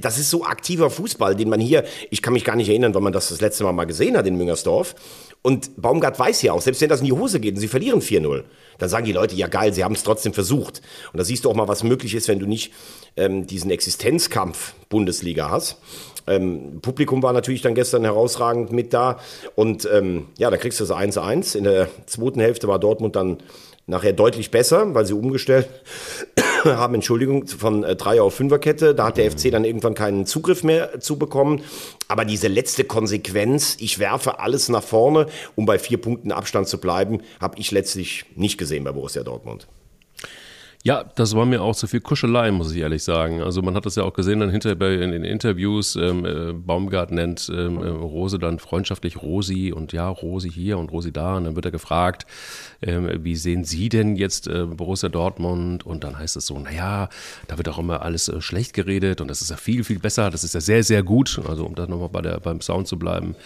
[0.00, 3.02] das ist so aktiver Fußball, den man hier, ich kann mich gar nicht erinnern, wann
[3.02, 4.94] man das das letzte Mal mal gesehen hat in Müngersdorf.
[5.42, 8.00] Und Baumgart weiß ja auch, selbst wenn das in die Hose geht und sie verlieren
[8.00, 8.44] 4-0,
[8.78, 10.82] dann sagen die Leute, ja geil, sie haben es trotzdem versucht.
[11.12, 12.72] Und da siehst du auch mal, was möglich ist, wenn du nicht
[13.16, 15.78] ähm, diesen Existenzkampf Bundesliga hast.
[16.28, 19.18] Ähm, Publikum war natürlich dann gestern herausragend mit da.
[19.56, 21.56] Und ähm, ja, da kriegst du das 1-1.
[21.56, 23.38] In der zweiten Hälfte war Dortmund dann
[23.86, 25.68] nachher deutlich besser, weil sie umgestellt
[26.64, 28.94] haben, Entschuldigung, von äh, Dreier auf Fünferkette.
[28.94, 31.62] Da hat der FC dann irgendwann keinen Zugriff mehr zu bekommen.
[32.08, 36.78] Aber diese letzte Konsequenz, ich werfe alles nach vorne, um bei vier Punkten Abstand zu
[36.78, 39.66] bleiben, habe ich letztlich nicht gesehen bei Borussia Dortmund.
[40.84, 43.40] Ja, das war mir auch zu viel Kuschelei, muss ich ehrlich sagen.
[43.40, 45.94] Also man hat das ja auch gesehen dann hinterher bei, in den Interviews.
[45.94, 50.90] Ähm, äh, Baumgart nennt ähm, äh, Rose dann freundschaftlich Rosi und ja, Rosi hier und
[50.90, 51.36] Rosi da.
[51.36, 52.26] Und dann wird er gefragt,
[52.82, 55.86] ähm, wie sehen Sie denn jetzt äh, Borussia Dortmund?
[55.86, 57.08] Und dann heißt es so, naja,
[57.46, 60.30] da wird auch immer alles äh, schlecht geredet und das ist ja viel, viel besser.
[60.30, 61.40] Das ist ja sehr, sehr gut.
[61.48, 63.36] Also um da nochmal bei der, beim Sound zu bleiben.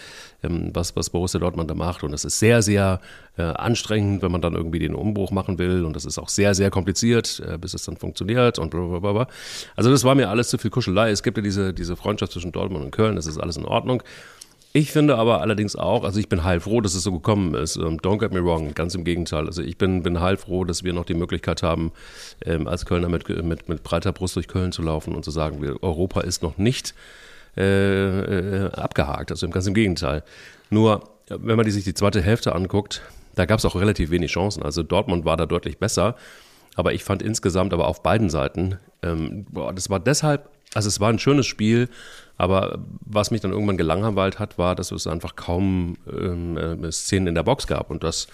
[0.43, 2.03] Ähm, was, was Borussia Dortmund da macht.
[2.03, 2.99] Und das ist sehr, sehr
[3.37, 5.85] äh, anstrengend, wenn man dann irgendwie den Umbruch machen will.
[5.85, 9.27] Und das ist auch sehr, sehr kompliziert, äh, bis es dann funktioniert und blablabla.
[9.75, 11.11] Also das war mir alles zu viel Kuschelei.
[11.11, 14.03] Es gibt ja diese, diese Freundschaft zwischen Dortmund und Köln, das ist alles in Ordnung.
[14.73, 17.77] Ich finde aber allerdings auch, also ich bin heilfroh, dass es so gekommen ist.
[17.77, 19.47] Ähm, don't get me wrong, ganz im Gegenteil.
[19.47, 21.91] Also ich bin, bin heilfroh, dass wir noch die Möglichkeit haben,
[22.45, 25.65] ähm, als Kölner mit, mit, mit breiter Brust durch Köln zu laufen und zu sagen,
[25.81, 26.93] Europa ist noch nicht
[27.57, 29.31] äh, äh, abgehakt.
[29.31, 30.23] Also ganz im Gegenteil.
[30.69, 33.01] Nur, wenn man sich die zweite Hälfte anguckt,
[33.35, 34.63] da gab es auch relativ wenig Chancen.
[34.63, 36.15] Also Dortmund war da deutlich besser.
[36.75, 40.99] Aber ich fand insgesamt aber auf beiden Seiten, ähm, boah, das war deshalb, also es
[40.99, 41.89] war ein schönes Spiel,
[42.37, 47.27] aber was mich dann irgendwann gelangweilt hat, war, dass es einfach kaum ähm, äh, Szenen
[47.27, 47.89] in der Box gab.
[47.89, 48.27] Und das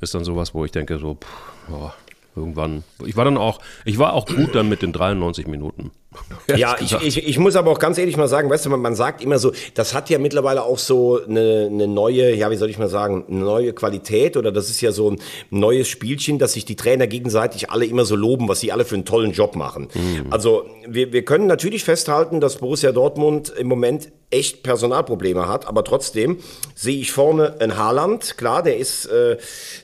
[0.00, 1.90] ist dann sowas, wo ich denke, so, pff, oh,
[2.36, 2.84] irgendwann.
[3.04, 5.90] Ich war dann auch, ich war auch gut dann mit den 93 Minuten.
[6.56, 8.96] Ja, ich, ich, ich muss aber auch ganz ehrlich mal sagen, weißt du, man, man
[8.96, 12.68] sagt immer so, das hat ja mittlerweile auch so eine, eine neue, ja, wie soll
[12.68, 16.54] ich mal sagen, eine neue Qualität oder das ist ja so ein neues Spielchen, dass
[16.54, 19.54] sich die Trainer gegenseitig alle immer so loben, was sie alle für einen tollen Job
[19.54, 19.88] machen.
[19.94, 20.32] Mhm.
[20.32, 25.82] Also wir, wir können natürlich festhalten, dass Borussia Dortmund im Moment echt Personalprobleme hat, aber
[25.82, 26.38] trotzdem
[26.74, 29.36] sehe ich vorne ein Haaland, klar, der ist, äh,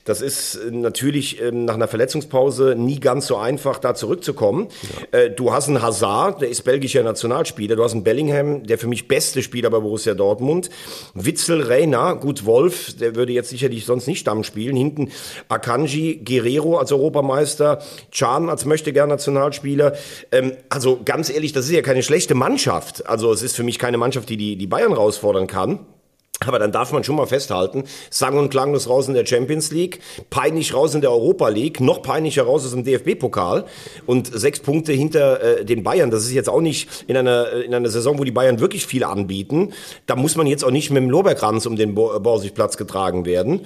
[0.05, 2.36] das ist natürlich äh, nach einer Verletzungspause
[2.75, 4.67] nie ganz so einfach, da zurückzukommen.
[5.11, 5.19] Ja.
[5.19, 8.87] Äh, du hast einen Hazard, der ist belgischer Nationalspieler, du hast einen Bellingham, der für
[8.87, 10.69] mich beste Spieler bei Borussia Dortmund,
[11.13, 15.11] Witzel, Reina, gut, Wolf, der würde jetzt sicherlich sonst nicht Stamm spielen, hinten
[15.49, 17.79] Akanji, Guerrero als Europameister,
[18.11, 19.93] Can als möchtegern Nationalspieler,
[20.31, 23.79] ähm, also ganz ehrlich, das ist ja keine schlechte Mannschaft, also es ist für mich
[23.79, 25.79] keine Mannschaft, die die, die Bayern herausfordern kann.
[26.45, 29.99] Aber dann darf man schon mal festhalten, sang- und klanglos raus in der Champions League,
[30.29, 33.65] peinlich raus in der Europa League, noch peinlicher raus aus dem DFB-Pokal
[34.05, 36.11] und sechs Punkte hinter äh, den Bayern.
[36.11, 39.03] Das ist jetzt auch nicht in einer, in einer Saison, wo die Bayern wirklich viel
[39.03, 39.73] anbieten.
[40.05, 43.61] Da muss man jetzt auch nicht mit dem Lorbeerkranz um den Bo Borsigplatz getragen werden.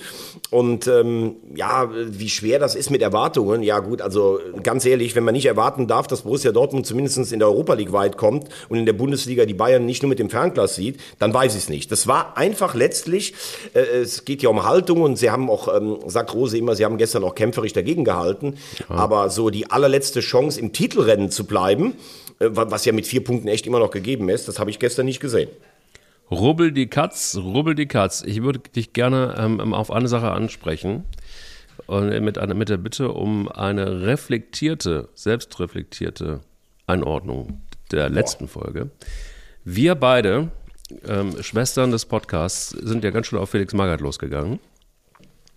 [0.49, 3.63] Und ähm, ja, wie schwer das ist mit Erwartungen.
[3.63, 7.39] Ja gut, also ganz ehrlich, wenn man nicht erwarten darf, dass Borussia Dortmund zumindest in
[7.39, 10.29] der Europa League weit kommt und in der Bundesliga die Bayern nicht nur mit dem
[10.29, 11.91] Fernglas sieht, dann weiß ich es nicht.
[11.91, 13.33] Das war einfach einfach letztlich,
[13.73, 16.85] äh, es geht ja um Haltung und sie haben auch, ähm, sagt Rose immer, sie
[16.85, 18.95] haben gestern auch kämpferisch dagegen gehalten, ja.
[18.95, 21.93] aber so die allerletzte Chance im Titelrennen zu bleiben,
[22.39, 25.05] äh, was ja mit vier Punkten echt immer noch gegeben ist, das habe ich gestern
[25.05, 25.49] nicht gesehen.
[26.29, 28.23] Rubbel die Katz, rubbel die Katz.
[28.25, 31.03] Ich würde dich gerne ähm, auf eine Sache ansprechen
[31.87, 36.39] und mit, einer, mit der Bitte um eine reflektierte, selbstreflektierte
[36.87, 38.61] Einordnung der letzten Boah.
[38.63, 38.91] Folge.
[39.65, 40.51] Wir beide
[41.07, 44.59] ähm, Schwestern des Podcasts sind ja ganz schön auf Felix Magath losgegangen.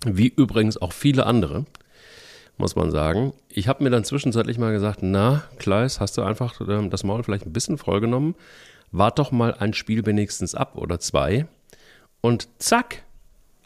[0.05, 1.65] Wie übrigens auch viele andere,
[2.59, 3.33] muss man sagen.
[3.49, 7.23] Ich habe mir dann zwischenzeitlich mal gesagt, na, Kleis, hast du einfach ähm, das Maul
[7.23, 8.35] vielleicht ein bisschen vollgenommen?
[8.93, 11.47] Wart doch mal ein Spiel wenigstens ab oder zwei.
[12.21, 13.03] Und zack,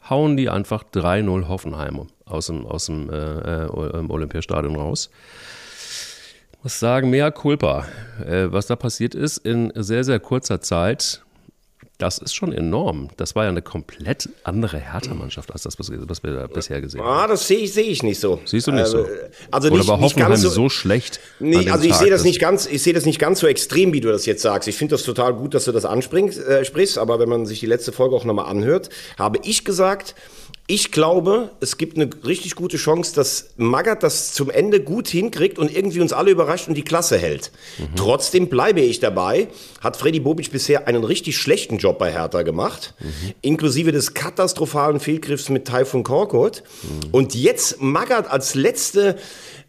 [0.09, 3.69] hauen die einfach 3-0 Hoffenheim aus dem, aus dem äh, äh,
[4.09, 5.11] Olympiastadion raus.
[6.53, 7.87] Ich muss sagen, mehr Culpa.
[8.25, 11.23] Äh, was da passiert ist in sehr, sehr kurzer Zeit,
[11.99, 13.09] das ist schon enorm.
[13.17, 17.09] Das war ja eine komplett andere Hertha-Mannschaft als das, was, wir bisher gesehen haben.
[17.09, 18.41] Ah, das sehe ich, seh ich nicht so.
[18.45, 19.05] Siehst du nicht so?
[19.51, 21.19] Also Oder war Hoffenheim so, so, schlecht?
[21.41, 24.01] Nee, also ich sehe das nicht ganz, ich sehe das nicht ganz so extrem, wie
[24.01, 24.69] du das jetzt sagst.
[24.69, 27.59] Ich finde das total gut, dass du das ansprichst, äh, sprichst, aber wenn man sich
[27.59, 30.15] die letzte Folge auch nochmal anhört, habe ich gesagt,
[30.71, 35.59] ich glaube, es gibt eine richtig gute Chance, dass Magath das zum Ende gut hinkriegt
[35.59, 37.51] und irgendwie uns alle überrascht und die Klasse hält.
[37.79, 37.97] Mhm.
[37.97, 39.49] Trotzdem bleibe ich dabei,
[39.81, 43.33] hat Freddy Bobic bisher einen richtig schlechten Job bei Hertha gemacht, mhm.
[43.41, 46.63] inklusive des katastrophalen Fehlgriffs mit Taifun Korkut.
[46.83, 47.09] Mhm.
[47.13, 49.17] Und jetzt Magath als letzte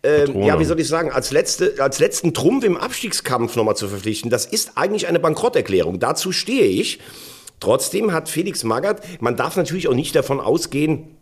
[0.03, 3.87] äh, ja, wie soll ich sagen, als, letzte, als letzten Trumpf im Abstiegskampf nochmal zu
[3.87, 5.99] verpflichten, das ist eigentlich eine Bankrotterklärung.
[5.99, 6.99] Dazu stehe ich.
[7.59, 11.15] Trotzdem hat Felix Magath, man darf natürlich auch nicht davon ausgehen,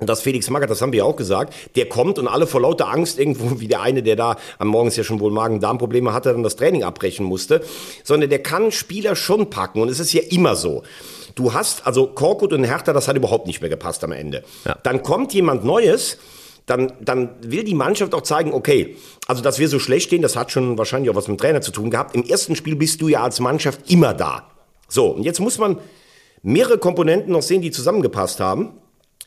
[0.00, 2.88] dass Felix Magath, das haben wir ja auch gesagt, der kommt und alle vor lauter
[2.88, 6.42] Angst irgendwo, wie der eine, der da am Morgens ja schon wohl Magen-Darm-Probleme hatte, dann
[6.42, 7.62] das Training abbrechen musste,
[8.02, 10.82] sondern der kann Spieler schon packen und es ist ja immer so.
[11.34, 14.44] Du hast, also Korkut und Hertha, das hat überhaupt nicht mehr gepasst am Ende.
[14.64, 14.76] Ja.
[14.82, 16.18] Dann kommt jemand Neues,
[16.66, 20.36] dann, dann will die Mannschaft auch zeigen, okay, also dass wir so schlecht stehen, das
[20.36, 22.14] hat schon wahrscheinlich auch was mit dem Trainer zu tun gehabt.
[22.14, 24.53] Im ersten Spiel bist du ja als Mannschaft immer da.
[24.88, 25.78] So, und jetzt muss man
[26.42, 28.74] mehrere Komponenten noch sehen, die zusammengepasst haben.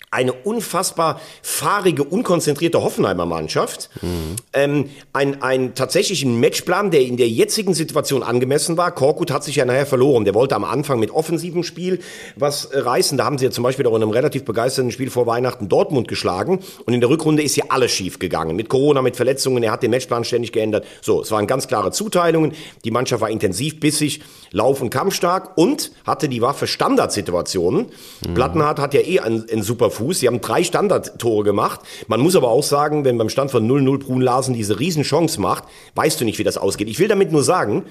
[0.10, 3.90] eine unfassbar fahrige, unkonzentrierte Hoffenheimer Mannschaft.
[4.02, 4.36] Mhm.
[4.54, 8.92] Ähm, ein, ein tatsächlichen Matchplan, der in der jetzigen Situation angemessen war.
[8.96, 10.24] Korkut hat sich ja nachher verloren.
[10.24, 12.00] Der wollte am Anfang mit offensivem Spiel
[12.38, 13.18] was äh, reißen.
[13.18, 16.08] Da haben sie ja zum Beispiel auch in einem relativ begeisterten Spiel vor Weihnachten Dortmund
[16.08, 16.60] geschlagen.
[16.86, 18.56] Und in der Rückrunde ist ja alles schief gegangen.
[18.56, 19.62] Mit Corona, mit Verletzungen.
[19.62, 20.86] Er hat den Matchplan ständig geändert.
[21.02, 22.54] So, es waren ganz klare Zuteilungen.
[22.86, 27.88] Die Mannschaft war intensiv, bissig, lauf- und kampfstark und hatte die Waffe Standardsituationen.
[28.28, 28.34] Mhm.
[28.34, 30.20] Plattenhardt hat ja eh einen, einen super Fuß.
[30.20, 31.82] Sie haben drei Standardtore gemacht.
[32.08, 35.64] Man muss aber auch sagen, wenn beim Stand von 0-0 Brun Larsen diese Riesenchance macht,
[35.96, 36.90] weißt du nicht, wie das ausgeht.
[36.90, 37.86] Ich will damit nur sagen,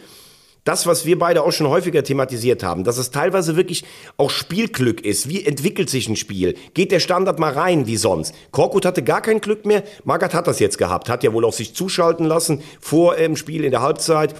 [0.67, 3.85] das, was wir beide auch schon häufiger thematisiert haben, dass es teilweise wirklich
[4.17, 5.29] auch Spielglück ist.
[5.29, 6.57] Wie entwickelt sich ein Spiel?
[6.75, 8.35] Geht der Standard mal rein wie sonst?
[8.51, 9.85] Korkut hatte gar kein Glück mehr.
[10.03, 13.65] Magath hat das jetzt gehabt, hat ja wohl auch sich zuschalten lassen vor dem Spiel
[13.65, 14.35] in der Halbzeit.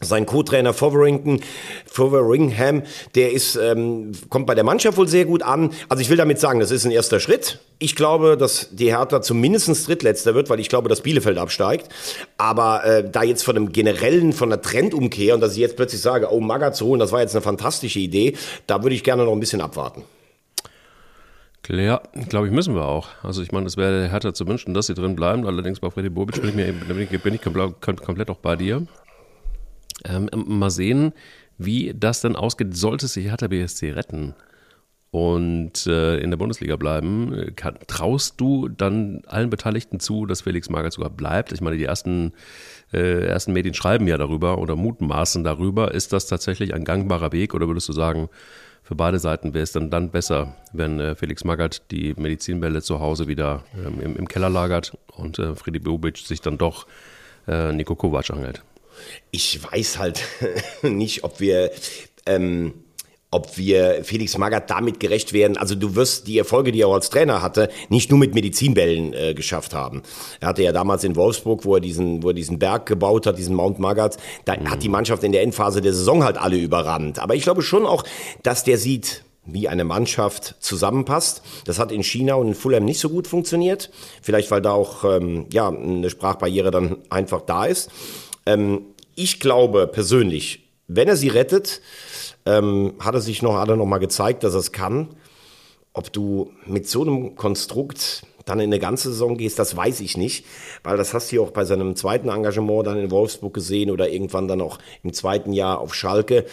[0.00, 1.40] Sein Co-Trainer Fotherington,
[1.86, 2.82] Fotheringham,
[3.14, 5.70] der ist, ähm, kommt bei der Mannschaft wohl sehr gut an.
[5.88, 7.58] Also ich will damit sagen, das ist ein erster Schritt.
[7.80, 11.88] Ich glaube, dass die Hertha zumindest drittletzter wird, weil ich glaube, dass Bielefeld absteigt.
[12.36, 16.00] Aber äh, da jetzt von einem generellen, von einer Trendumkehr und dass ich jetzt plötzlich
[16.00, 19.24] sage, oh, Maga zu holen, das war jetzt eine fantastische Idee, da würde ich gerne
[19.24, 20.04] noch ein bisschen abwarten.
[21.68, 23.08] Ja, glaube ich, müssen wir auch.
[23.22, 25.46] Also ich meine, es wäre Hertha zu wünschen, dass sie drin bleiben.
[25.46, 28.86] Allerdings bei Freddy Bobic bin ich, mir, bin ich komplett auch bei dir.
[30.04, 31.12] Ähm, mal sehen,
[31.58, 32.76] wie das dann ausgeht.
[32.76, 34.34] Sollte sich Hertha BSC retten
[35.10, 40.68] und äh, in der Bundesliga bleiben, kann, traust du dann allen Beteiligten zu, dass Felix
[40.68, 41.52] Magath sogar bleibt?
[41.52, 42.32] Ich meine, die ersten,
[42.92, 45.92] äh, ersten Medien schreiben ja darüber oder mutmaßen darüber.
[45.92, 48.28] Ist das tatsächlich ein gangbarer Weg oder würdest du sagen,
[48.82, 53.00] für beide Seiten wäre es dann, dann besser, wenn äh, Felix Magath die Medizinbälle zu
[53.00, 56.86] Hause wieder ähm, im, im, Keller lagert und äh, Freddy Bobic sich dann doch
[57.46, 58.62] äh, Nico Kovac anhält?
[59.30, 60.22] Ich weiß halt
[60.82, 61.70] nicht, ob wir,
[62.26, 62.74] ähm,
[63.30, 65.56] ob wir Felix Magath damit gerecht werden.
[65.56, 69.12] Also du wirst die Erfolge, die er auch als Trainer hatte, nicht nur mit Medizinbällen
[69.12, 70.02] äh, geschafft haben.
[70.40, 73.38] Er hatte ja damals in Wolfsburg, wo er diesen, wo er diesen Berg gebaut hat,
[73.38, 74.70] diesen Mount Magath, da mhm.
[74.70, 77.18] hat die Mannschaft in der Endphase der Saison halt alle überrannt.
[77.18, 78.04] Aber ich glaube schon auch,
[78.42, 81.42] dass der sieht, wie eine Mannschaft zusammenpasst.
[81.64, 83.90] Das hat in China und in Fulham nicht so gut funktioniert.
[84.22, 87.90] Vielleicht, weil da auch ähm, ja, eine Sprachbarriere dann einfach da ist.
[88.48, 91.82] Ähm, ich glaube persönlich, wenn er sie rettet,
[92.46, 95.08] ähm, hat er sich noch, hat er noch mal gezeigt, dass er es kann.
[95.92, 100.16] Ob du mit so einem Konstrukt dann in eine ganze Saison gehst, das weiß ich
[100.16, 100.46] nicht,
[100.82, 104.08] weil das hast du ja auch bei seinem zweiten Engagement dann in Wolfsburg gesehen oder
[104.08, 106.46] irgendwann dann auch im zweiten Jahr auf Schalke.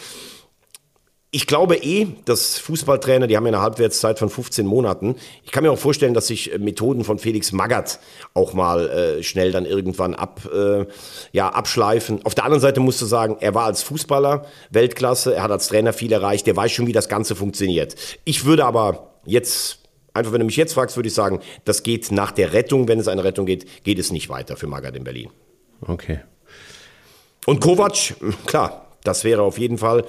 [1.36, 5.17] Ich glaube eh, dass Fußballtrainer, die haben ja eine Halbwertszeit von 15 Monaten.
[5.43, 8.00] Ich kann mir auch vorstellen, dass sich äh, Methoden von Felix Magath
[8.34, 10.86] auch mal äh, schnell dann irgendwann ab, äh,
[11.34, 12.26] ja, abschleifen.
[12.26, 15.67] Auf der anderen Seite musst du sagen, er war als Fußballer Weltklasse, er hat als
[15.67, 17.95] Trainer viel erreicht, der weiß schon, wie das Ganze funktioniert.
[18.24, 19.80] Ich würde aber jetzt
[20.13, 23.02] Einfach, wenn du mich jetzt fragst, würde ich sagen, das geht nach der Rettung, wenn
[23.02, 25.30] es eine Rettung geht, geht es nicht weiter für Magath in Berlin.
[25.82, 26.21] Okay.
[27.45, 30.06] Und Kovac, klar, das wäre auf jeden Fall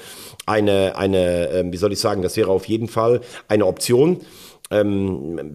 [0.47, 4.21] eine, eine äh, wie soll ich sagen, das wäre auf jeden Fall eine Option.
[4.69, 5.55] Ähm,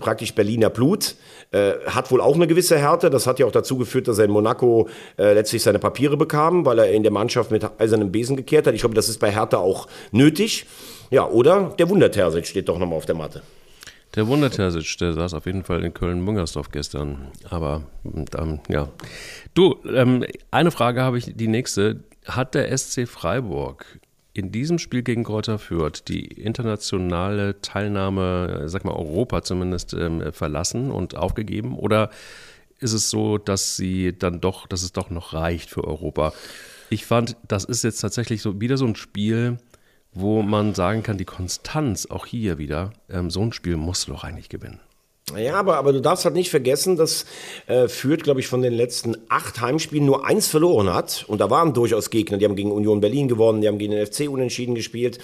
[0.00, 1.16] praktisch Berliner Blut,
[1.50, 3.10] äh, hat wohl auch eine gewisse Härte.
[3.10, 4.88] Das hat ja auch dazu geführt, dass er in Monaco
[5.18, 8.74] äh, letztlich seine Papiere bekam, weil er in der Mannschaft mit eisernem Besen gekehrt hat.
[8.74, 10.66] Ich glaube, das ist bei Hertha auch nötig.
[11.10, 13.42] Ja, oder der Wundertersic steht doch nochmal auf der Matte.
[14.14, 17.28] Der Wundertersic, der saß auf jeden Fall in Köln-Mungersdorf gestern.
[17.48, 18.88] Aber ähm, ja.
[19.54, 24.00] Du, ähm, eine Frage habe ich, die nächste hat der SC Freiburg
[24.34, 30.90] in diesem Spiel gegen Kräuter Fürth die internationale Teilnahme, sag mal Europa zumindest, ähm, verlassen
[30.90, 31.76] und aufgegeben?
[31.76, 32.10] Oder
[32.78, 36.32] ist es so, dass sie dann doch, dass es doch noch reicht für Europa?
[36.90, 39.58] Ich fand, das ist jetzt tatsächlich so wieder so ein Spiel,
[40.12, 44.12] wo man sagen kann, die Konstanz auch hier wieder, ähm, so ein Spiel musst du
[44.12, 44.80] doch eigentlich gewinnen.
[45.36, 47.26] Ja, aber, aber du darfst halt nicht vergessen, dass
[47.66, 51.24] äh, Fürth, glaube ich, von den letzten acht Heimspielen nur eins verloren hat.
[51.28, 54.06] Und da waren durchaus Gegner, die haben gegen Union Berlin gewonnen, die haben gegen den
[54.06, 55.18] FC unentschieden gespielt.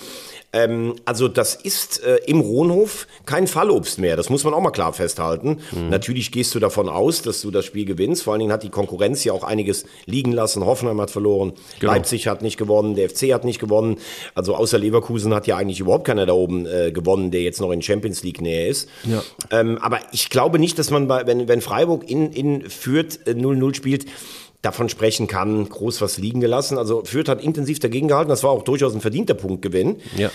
[0.54, 4.16] Ähm, also das ist äh, im Rohnhof kein Fallobst mehr.
[4.16, 5.58] Das muss man auch mal klar festhalten.
[5.72, 5.88] Mhm.
[5.90, 8.22] Natürlich gehst du davon aus, dass du das Spiel gewinnst.
[8.22, 10.64] Vor allen Dingen hat die Konkurrenz ja auch einiges liegen lassen.
[10.64, 11.92] Hoffenheim hat verloren, genau.
[11.92, 13.98] Leipzig hat nicht gewonnen, der FC hat nicht gewonnen.
[14.36, 17.72] Also außer Leverkusen hat ja eigentlich überhaupt keiner da oben äh, gewonnen, der jetzt noch
[17.72, 18.88] in Champions League näher ist.
[19.04, 19.22] Ja.
[19.50, 23.70] Ähm, aber ich glaube nicht, dass man bei, wenn, wenn Freiburg in, in Fürth 0-0
[23.70, 24.06] äh, spielt,
[24.64, 26.78] davon sprechen kann, groß was liegen gelassen.
[26.78, 28.30] Also Fürth hat intensiv dagegen gehalten.
[28.30, 29.96] Das war auch durchaus ein verdienter Punktgewinn.
[30.16, 30.30] Ja.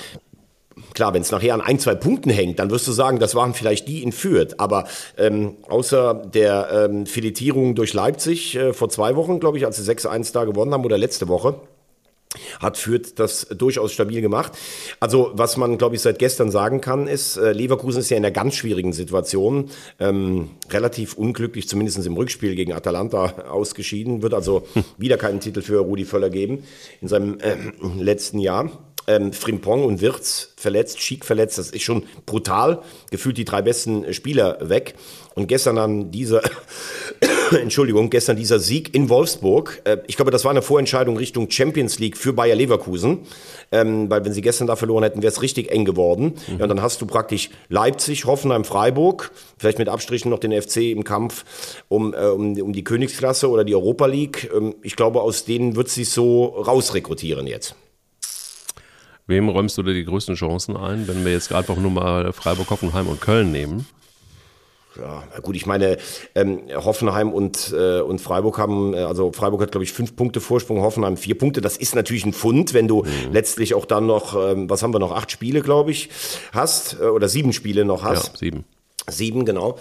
[0.94, 3.54] Klar, wenn es nachher an ein, zwei Punkten hängt, dann wirst du sagen, das waren
[3.54, 4.56] vielleicht die in Fürth.
[4.60, 4.86] Aber
[5.18, 9.92] ähm, außer der ähm, Filetierung durch Leipzig äh, vor zwei Wochen, glaube ich, als sie
[9.92, 11.56] 6-1 da gewonnen haben oder letzte Woche,
[12.60, 14.52] hat Fürth das durchaus stabil gemacht.
[15.00, 18.24] Also was man, glaube ich, seit gestern sagen kann, ist, äh, Leverkusen ist ja in
[18.24, 24.68] einer ganz schwierigen Situation, ähm, relativ unglücklich, zumindest im Rückspiel gegen Atalanta ausgeschieden, wird also
[24.98, 26.64] wieder keinen Titel für Rudi Völler geben
[27.02, 27.56] in seinem äh,
[27.98, 28.70] letzten Jahr.
[29.10, 32.84] Ähm, Frimpong und Wirtz verletzt, Schick verletzt, das ist schon brutal.
[33.10, 34.94] Gefühlt die drei besten Spieler weg.
[35.34, 36.42] Und gestern dann dieser,
[37.52, 39.82] Entschuldigung, gestern dieser Sieg in Wolfsburg.
[39.86, 43.22] Äh, ich glaube, das war eine Vorentscheidung Richtung Champions League für Bayer Leverkusen.
[43.72, 46.36] Ähm, weil wenn sie gestern da verloren hätten, wäre es richtig eng geworden.
[46.48, 46.58] Mhm.
[46.58, 50.92] Ja, und dann hast du praktisch Leipzig, Hoffenheim, Freiburg, vielleicht mit Abstrichen noch den FC
[50.92, 51.46] im Kampf
[51.88, 54.52] um, äh, um, um die Königsklasse oder die Europa League.
[54.56, 57.76] Ähm, ich glaube, aus denen wird sie so rausrekrutieren jetzt.
[59.30, 62.72] Wem räumst du dir die größten Chancen ein, wenn wir jetzt einfach nur mal Freiburg,
[62.72, 63.86] Hoffenheim und Köln nehmen?
[65.00, 65.98] Ja, gut, ich meine,
[66.34, 70.42] ähm, Hoffenheim und, äh, und Freiburg haben, äh, also Freiburg hat, glaube ich, fünf Punkte
[70.42, 71.62] Vorsprung, Hoffenheim vier Punkte.
[71.62, 73.32] Das ist natürlich ein Fund, wenn du mhm.
[73.32, 76.10] letztlich auch dann noch, ähm, was haben wir noch, acht Spiele, glaube ich,
[76.52, 78.30] hast, äh, oder sieben Spiele noch hast.
[78.30, 78.66] Ja, sieben.
[79.12, 79.78] Sieben, genau.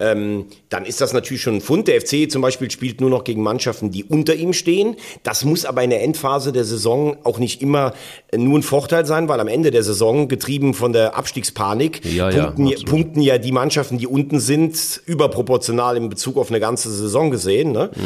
[0.00, 1.88] Ähm, dann ist das natürlich schon ein Fund.
[1.88, 4.96] Der FC zum Beispiel spielt nur noch gegen Mannschaften, die unter ihm stehen.
[5.22, 7.92] Das muss aber in der Endphase der Saison auch nicht immer
[8.34, 12.66] nur ein Vorteil sein, weil am Ende der Saison, getrieben von der Abstiegspanik, ja, punkten,
[12.66, 17.30] ja, punkten, ja die Mannschaften, die unten sind, überproportional in Bezug auf eine ganze Saison
[17.30, 17.72] gesehen.
[17.72, 17.90] Ne?
[17.94, 18.02] Mhm.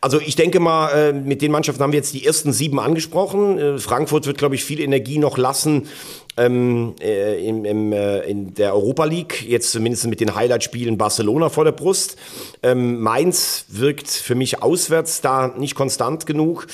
[0.00, 3.58] Also ich denke mal, äh, mit den Mannschaften haben wir jetzt die ersten sieben angesprochen.
[3.58, 5.88] Äh, Frankfurt wird, glaube ich, viel Energie noch lassen,
[6.36, 11.50] ähm, äh, im, im, äh, in der Europa League, jetzt zumindest mit den Highlight-Spielen Barcelona
[11.50, 12.16] vor der Brust.
[12.62, 16.66] Ähm, Mainz wirkt für mich auswärts da nicht konstant genug.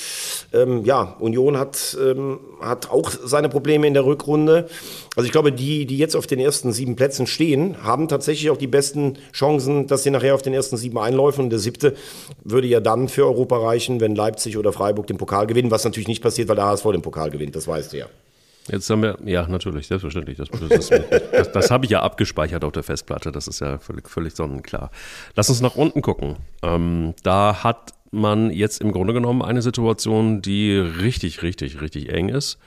[0.53, 4.69] Ähm, ja, Union hat, ähm, hat auch seine Probleme in der Rückrunde.
[5.15, 8.57] Also ich glaube, die, die jetzt auf den ersten sieben Plätzen stehen, haben tatsächlich auch
[8.57, 11.45] die besten Chancen, dass sie nachher auf den ersten sieben einläufen.
[11.45, 11.95] Und der siebte
[12.45, 16.07] würde ja dann für Europa reichen, wenn Leipzig oder Freiburg den Pokal gewinnen, was natürlich
[16.07, 18.05] nicht passiert, weil der HSV den Pokal gewinnt, das weißt du ja.
[18.71, 20.37] Jetzt haben wir, ja, natürlich, selbstverständlich.
[20.37, 20.89] Das, das,
[21.31, 24.91] das, das habe ich ja abgespeichert auf der Festplatte, das ist ja völlig, völlig sonnenklar.
[25.35, 26.37] Lass uns nach unten gucken.
[26.61, 32.29] Ähm, da hat man jetzt im Grunde genommen eine Situation, die richtig, richtig, richtig eng
[32.29, 32.57] ist.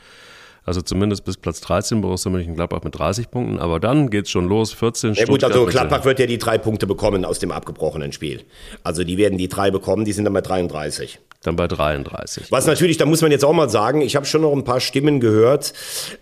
[0.65, 3.59] Also zumindest bis Platz 13 Borussia Mönchengladbach mit 30 Punkten.
[3.59, 6.87] Aber dann geht's schon los, 14 Ja gut, also Gladbach wird ja die drei Punkte
[6.87, 8.45] bekommen aus dem abgebrochenen Spiel.
[8.85, 11.19] Also die werden die drei bekommen, die sind dann bei 33.
[11.43, 12.51] Dann bei 33.
[12.51, 14.81] Was natürlich, da muss man jetzt auch mal sagen, ich habe schon noch ein paar
[14.81, 15.73] Stimmen gehört.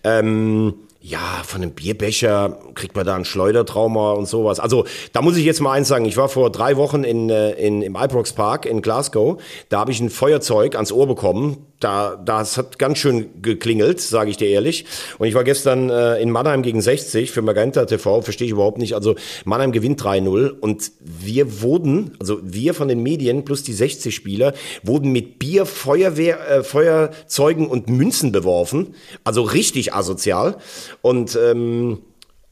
[0.02, 4.60] Ähm, ja, von einem Bierbecher kriegt man da ein Schleudertrauma und sowas.
[4.60, 6.04] Also da muss ich jetzt mal eins sagen.
[6.04, 9.40] Ich war vor drei Wochen in, äh, in, im Ibrox Park in Glasgow.
[9.70, 11.66] Da habe ich ein Feuerzeug ans Ohr bekommen.
[11.80, 14.84] Da, das hat ganz schön geklingelt, sage ich dir ehrlich.
[15.18, 18.76] Und ich war gestern äh, in Mannheim gegen 60 für Magenta TV, verstehe ich überhaupt
[18.76, 18.94] nicht.
[18.94, 19.14] Also
[19.46, 24.52] Mannheim gewinnt 3-0 und wir wurden, also wir von den Medien plus die 60 Spieler,
[24.82, 28.94] wurden mit Bier, Feuerwehr, äh, Feuerzeugen und Münzen beworfen.
[29.24, 30.58] Also richtig asozial.
[31.00, 32.02] Und ähm,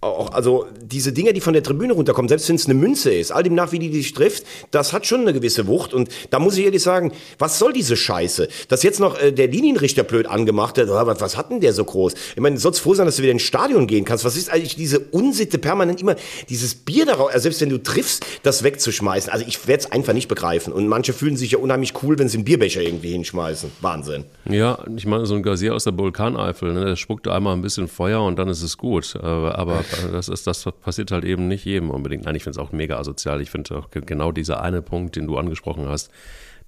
[0.00, 3.32] auch, also diese Dinge, die von der Tribüne runterkommen, selbst wenn es eine Münze ist,
[3.32, 5.92] all dem nach, wie die dich trifft, das hat schon eine gewisse Wucht.
[5.92, 8.48] Und da muss ich ehrlich sagen, was soll diese Scheiße?
[8.68, 11.84] Dass jetzt noch äh, der Linienrichter blöd angemacht hat, was, was hat denn der so
[11.84, 12.14] groß?
[12.36, 14.24] Ich meine, sollst froh sein, dass du wieder ins Stadion gehen kannst.
[14.24, 16.14] Was ist eigentlich diese Unsitte, permanent immer
[16.48, 19.32] dieses Bier darauf, also selbst wenn du triffst, das wegzuschmeißen?
[19.32, 20.72] Also ich werde es einfach nicht begreifen.
[20.72, 23.72] Und manche fühlen sich ja unheimlich cool, wenn sie einen Bierbecher irgendwie hinschmeißen.
[23.80, 24.24] Wahnsinn.
[24.48, 27.88] Ja, ich meine, so ein Gazier aus der Vulkaneifel, ne, der spuckt einmal ein bisschen
[27.88, 29.16] Feuer und dann ist es gut.
[29.20, 29.58] Aber,
[29.92, 32.24] aber das ist, das passiert halt eben nicht jedem unbedingt.
[32.24, 33.40] Nein, ich finde es auch mega asozial.
[33.40, 36.10] Ich finde auch genau dieser eine Punkt, den du angesprochen hast,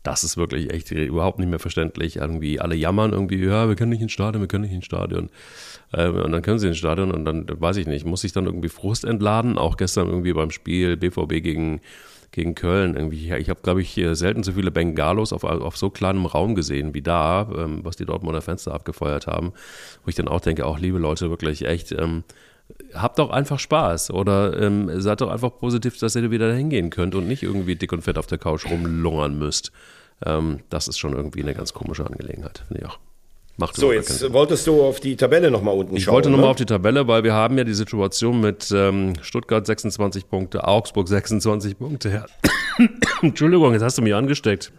[0.02, 2.16] das ist wirklich echt überhaupt nicht mehr verständlich.
[2.16, 5.28] Irgendwie alle jammern irgendwie, ja, wir können nicht ins Stadion, wir können nicht ins Stadion.
[5.92, 8.46] Ähm, und dann können sie ins Stadion und dann, weiß ich nicht, muss ich dann
[8.46, 9.58] irgendwie Frust entladen.
[9.58, 11.80] Auch gestern irgendwie beim Spiel BVB gegen
[12.32, 12.94] gegen Köln.
[12.94, 16.94] Irgendwie, ich habe, glaube ich, selten so viele Bengalos auf, auf so kleinem Raum gesehen
[16.94, 19.52] wie da, ähm, was die Dortmunder Fenster abgefeuert haben.
[20.04, 22.24] Wo ich dann auch denke, auch liebe Leute, wirklich echt, ähm,
[22.94, 26.90] habt doch einfach Spaß oder ähm, seid doch einfach positiv, dass ihr wieder dahin gehen
[26.90, 29.72] könnt und nicht irgendwie dick und fett auf der Couch rumlungern müsst.
[30.24, 32.98] Ähm, das ist schon irgendwie eine ganz komische Angelegenheit, finde ich auch.
[33.56, 36.12] Macht so, jetzt wolltest du auf die Tabelle nochmal unten ich schauen.
[36.12, 39.66] Ich wollte nochmal auf die Tabelle, weil wir haben ja die Situation mit ähm, Stuttgart
[39.66, 42.08] 26 Punkte, Augsburg 26 Punkte.
[42.08, 42.26] Ja.
[43.22, 44.72] Entschuldigung, jetzt hast du mich angesteckt.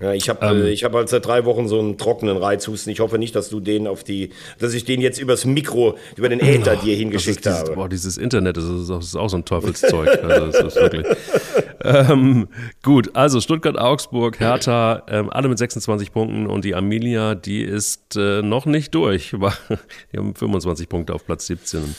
[0.00, 2.92] Ja, ich habe ähm, äh, ich hab halt seit drei Wochen so einen trockenen Reizhusten.
[2.92, 6.28] Ich hoffe nicht, dass du den auf die, dass ich den jetzt übers Mikro, über
[6.28, 7.74] den Äther oh, dir hingeschickt dieses, habe.
[7.74, 10.22] Boah, dieses Internet, das ist, auch, das ist auch so ein Teufelszeug.
[10.22, 11.06] also, das ist wirklich.
[11.82, 12.48] ähm,
[12.82, 18.16] gut, also Stuttgart, Augsburg, Hertha, ähm, alle mit 26 Punkten und die Amelia, die ist
[18.16, 19.34] äh, noch nicht durch.
[20.12, 21.94] Die haben 25 Punkte auf Platz 17.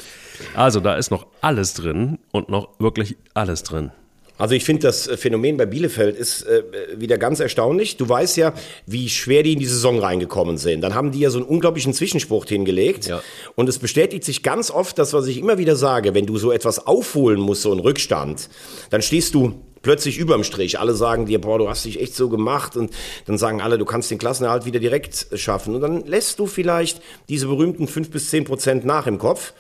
[0.55, 3.91] Also da ist noch alles drin und noch wirklich alles drin.
[4.39, 6.63] Also ich finde, das Phänomen bei Bielefeld ist äh,
[6.95, 7.97] wieder ganz erstaunlich.
[7.97, 8.53] Du weißt ja,
[8.85, 10.81] wie schwer die in die Saison reingekommen sind.
[10.81, 13.07] Dann haben die ja so einen unglaublichen Zwischenspruch hingelegt.
[13.07, 13.21] Ja.
[13.55, 16.13] Und es bestätigt sich ganz oft das, was ich immer wieder sage.
[16.13, 18.49] Wenn du so etwas aufholen musst, so einen Rückstand,
[18.89, 20.79] dann stehst du plötzlich überm Strich.
[20.79, 22.77] Alle sagen dir, boah, du hast dich echt so gemacht.
[22.77, 22.93] Und
[23.25, 25.75] dann sagen alle, du kannst den Klassenerhalt wieder direkt schaffen.
[25.75, 29.53] Und dann lässt du vielleicht diese berühmten fünf bis zehn Prozent nach im Kopf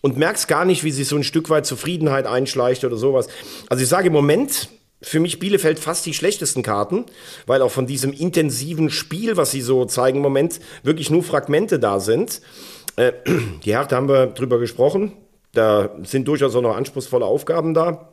[0.00, 3.28] und merkst gar nicht, wie sich so ein Stück weit Zufriedenheit einschleicht oder sowas.
[3.68, 4.68] Also ich sage im Moment,
[5.00, 7.04] für mich Bielefeld fast die schlechtesten Karten,
[7.46, 11.78] weil auch von diesem intensiven Spiel, was sie so zeigen im Moment, wirklich nur Fragmente
[11.78, 12.40] da sind.
[12.96, 13.12] Äh,
[13.64, 15.12] die Härte haben wir drüber gesprochen.
[15.52, 18.12] Da sind durchaus auch noch anspruchsvolle Aufgaben da.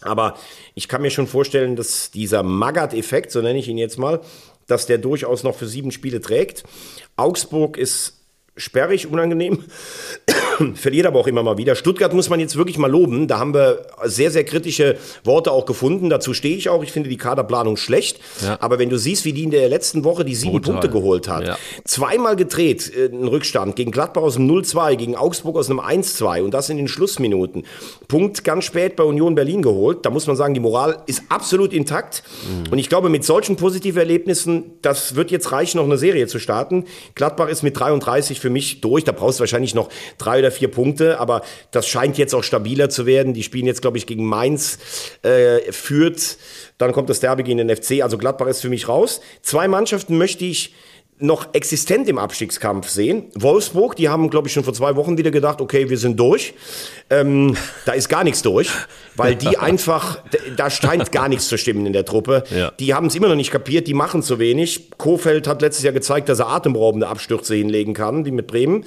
[0.00, 0.34] Aber
[0.74, 4.20] ich kann mir schon vorstellen, dass dieser Magath-Effekt, so nenne ich ihn jetzt mal,
[4.66, 6.64] dass der durchaus noch für sieben Spiele trägt.
[7.16, 8.21] Augsburg ist
[8.56, 9.64] sperrig, unangenehm,
[10.74, 11.74] verliert aber auch immer mal wieder.
[11.74, 13.26] Stuttgart muss man jetzt wirklich mal loben.
[13.26, 16.10] Da haben wir sehr, sehr kritische Worte auch gefunden.
[16.10, 16.82] Dazu stehe ich auch.
[16.82, 18.20] Ich finde die Kaderplanung schlecht.
[18.42, 18.58] Ja.
[18.60, 20.72] Aber wenn du siehst, wie die in der letzten Woche die sieben Brutal.
[20.72, 21.58] Punkte geholt hat, ja.
[21.84, 26.42] zweimal gedreht, äh, einen Rückstand, gegen Gladbach aus einem 0-2, gegen Augsburg aus einem 1-2
[26.42, 27.64] und das in den Schlussminuten.
[28.08, 30.04] Punkt ganz spät bei Union Berlin geholt.
[30.04, 32.22] Da muss man sagen, die Moral ist absolut intakt.
[32.66, 32.72] Mhm.
[32.72, 36.38] Und ich glaube, mit solchen positiven Erlebnissen, das wird jetzt reichen, noch eine Serie zu
[36.38, 36.84] starten.
[37.14, 39.04] Gladbach ist mit 33 für mich durch.
[39.04, 39.88] Da brauchst du wahrscheinlich noch
[40.18, 43.32] drei oder vier Punkte, aber das scheint jetzt auch stabiler zu werden.
[43.32, 44.78] Die spielen jetzt, glaube ich, gegen Mainz,
[45.22, 46.36] äh, führt.
[46.76, 48.02] Dann kommt das Derby gegen den FC.
[48.02, 49.22] Also Gladbach ist für mich raus.
[49.40, 50.74] Zwei Mannschaften möchte ich
[51.22, 53.24] noch existent im Abstiegskampf sehen.
[53.34, 56.54] Wolfsburg, die haben, glaube ich, schon vor zwei Wochen wieder gedacht, okay, wir sind durch.
[57.10, 58.68] Ähm, da ist gar nichts durch,
[59.16, 60.18] weil die einfach,
[60.56, 62.44] da scheint gar nichts zu stimmen in der Truppe.
[62.54, 62.72] Ja.
[62.72, 64.90] Die haben es immer noch nicht kapiert, die machen zu wenig.
[64.98, 68.84] Kofeld hat letztes Jahr gezeigt, dass er atemberaubende Abstürze hinlegen kann, die mit Bremen.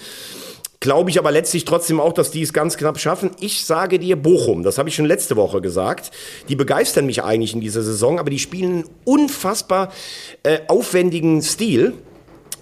[0.85, 3.31] Glaube ich aber letztlich trotzdem auch, dass die es ganz knapp schaffen.
[3.39, 6.11] Ich sage dir Bochum, das habe ich schon letzte Woche gesagt.
[6.47, 9.91] Die begeistern mich eigentlich in dieser Saison, aber die spielen einen unfassbar
[10.43, 11.93] äh, aufwendigen Stil.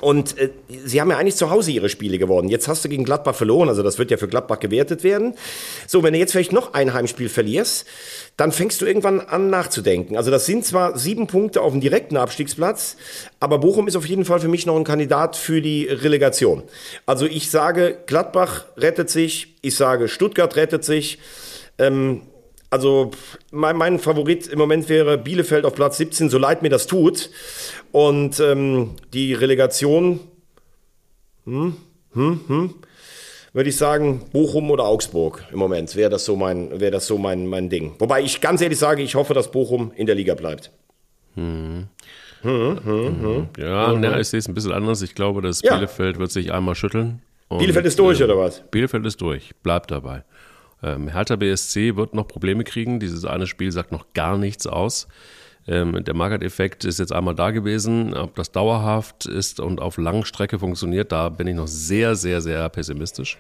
[0.04, 0.50] Und äh,
[0.86, 2.50] sie haben ja eigentlich zu Hause ihre Spiele gewonnen.
[2.50, 5.36] Jetzt hast du gegen Gladbach verloren, also das wird ja für Gladbach gewertet werden.
[5.88, 7.86] So, wenn du jetzt vielleicht noch ein Heimspiel verlierst,
[8.38, 10.18] dann fängst du irgendwann an nachzudenken.
[10.18, 12.98] Also das sind zwar sieben Punkte auf dem direkten Abstiegsplatz,
[13.40, 16.64] aber Bochum ist auf jeden Fall für mich noch ein Kandidat für die Relegation.
[17.06, 21.20] Also ich sage, Gladbach rettet sich, ich sage, Stuttgart rettet sich.
[21.78, 22.22] Ähm,
[22.74, 23.12] also
[23.52, 27.30] mein, mein, Favorit im Moment wäre Bielefeld auf Platz 17, so leid mir das tut.
[27.94, 30.20] Und ähm, die Relegation,
[31.46, 31.76] hm,
[32.14, 32.76] hm, hm,
[33.54, 37.20] würde ich sagen, Bochum oder Augsburg im Moment wäre das so mein, wäre das so
[37.20, 37.94] mein, mein Ding.
[38.00, 40.72] Wobei ich ganz ehrlich sage, ich hoffe, dass Bochum in der Liga bleibt.
[41.36, 41.88] Hm.
[42.42, 43.48] Hm, hm, hm.
[43.60, 45.04] Ja, hm, na, ich sehe es ein bisschen anders.
[45.04, 45.76] Ich glaube, dass ja.
[45.76, 47.22] Bielefeld wird sich einmal schütteln.
[47.50, 48.64] Bielefeld ist durch, äh, oder was?
[48.72, 50.24] Bielefeld ist durch, bleibt dabei.
[50.82, 53.00] Ähm, Hertha BSC wird noch Probleme kriegen.
[53.00, 55.08] Dieses eine Spiel sagt noch gar nichts aus.
[55.68, 58.14] Ähm, der Market-Effekt ist jetzt einmal da gewesen.
[58.14, 62.68] Ob das dauerhaft ist und auf Langstrecke funktioniert, da bin ich noch sehr, sehr, sehr
[62.70, 63.38] pessimistisch.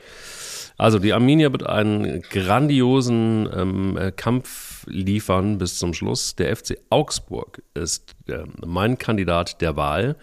[0.78, 6.36] Also die Arminia wird einen grandiosen ähm, äh, Kampf liefern bis zum Schluss.
[6.36, 10.15] Der FC Augsburg ist äh, mein Kandidat der Wahl,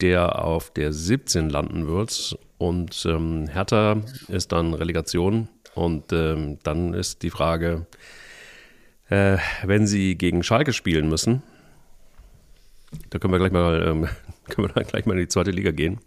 [0.00, 2.36] der auf der 17 landen wird.
[2.58, 7.86] Und ähm, Hertha ist dann Relegation und ähm, dann ist die Frage,
[9.10, 11.42] äh, wenn sie gegen Schalke spielen müssen,
[13.10, 14.08] da können wir gleich mal, ähm,
[14.48, 16.00] können wir dann gleich mal in die zweite Liga gehen.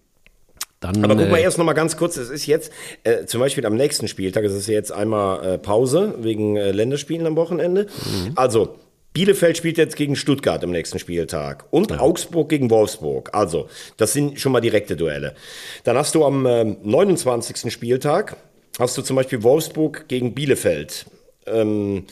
[0.79, 2.71] Dann, Aber guck mal äh, erst noch mal ganz kurz, es ist jetzt
[3.03, 7.27] äh, zum Beispiel am nächsten Spieltag, es ist jetzt einmal äh, Pause wegen äh, Länderspielen
[7.27, 7.87] am Wochenende.
[8.05, 8.31] Mhm.
[8.35, 8.77] Also
[9.11, 11.99] Bielefeld spielt jetzt gegen Stuttgart am nächsten Spieltag und ja.
[11.99, 13.31] Augsburg gegen Wolfsburg.
[13.33, 15.35] Also, das sind schon mal direkte Duelle.
[15.83, 17.73] Dann hast du am äh, 29.
[17.73, 18.37] Spieltag
[18.77, 21.07] hast du zum Beispiel Wolfsburg gegen Bielefeld.
[21.45, 22.05] Ähm,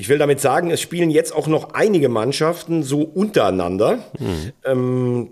[0.00, 3.98] ich will damit sagen, es spielen jetzt auch noch einige Mannschaften so untereinander.
[4.18, 4.52] Mhm.
[4.64, 5.28] Ähm,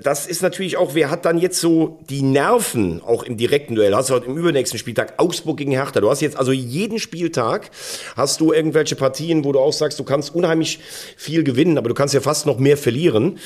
[0.00, 3.96] das ist natürlich auch, wer hat dann jetzt so die Nerven auch im direkten Duell?
[3.96, 6.00] Hast du heute im übernächsten Spieltag Augsburg gegen Hertha.
[6.00, 7.72] Du hast jetzt also jeden Spieltag
[8.16, 10.78] hast du irgendwelche Partien, wo du auch sagst, du kannst unheimlich
[11.16, 13.40] viel gewinnen, aber du kannst ja fast noch mehr verlieren.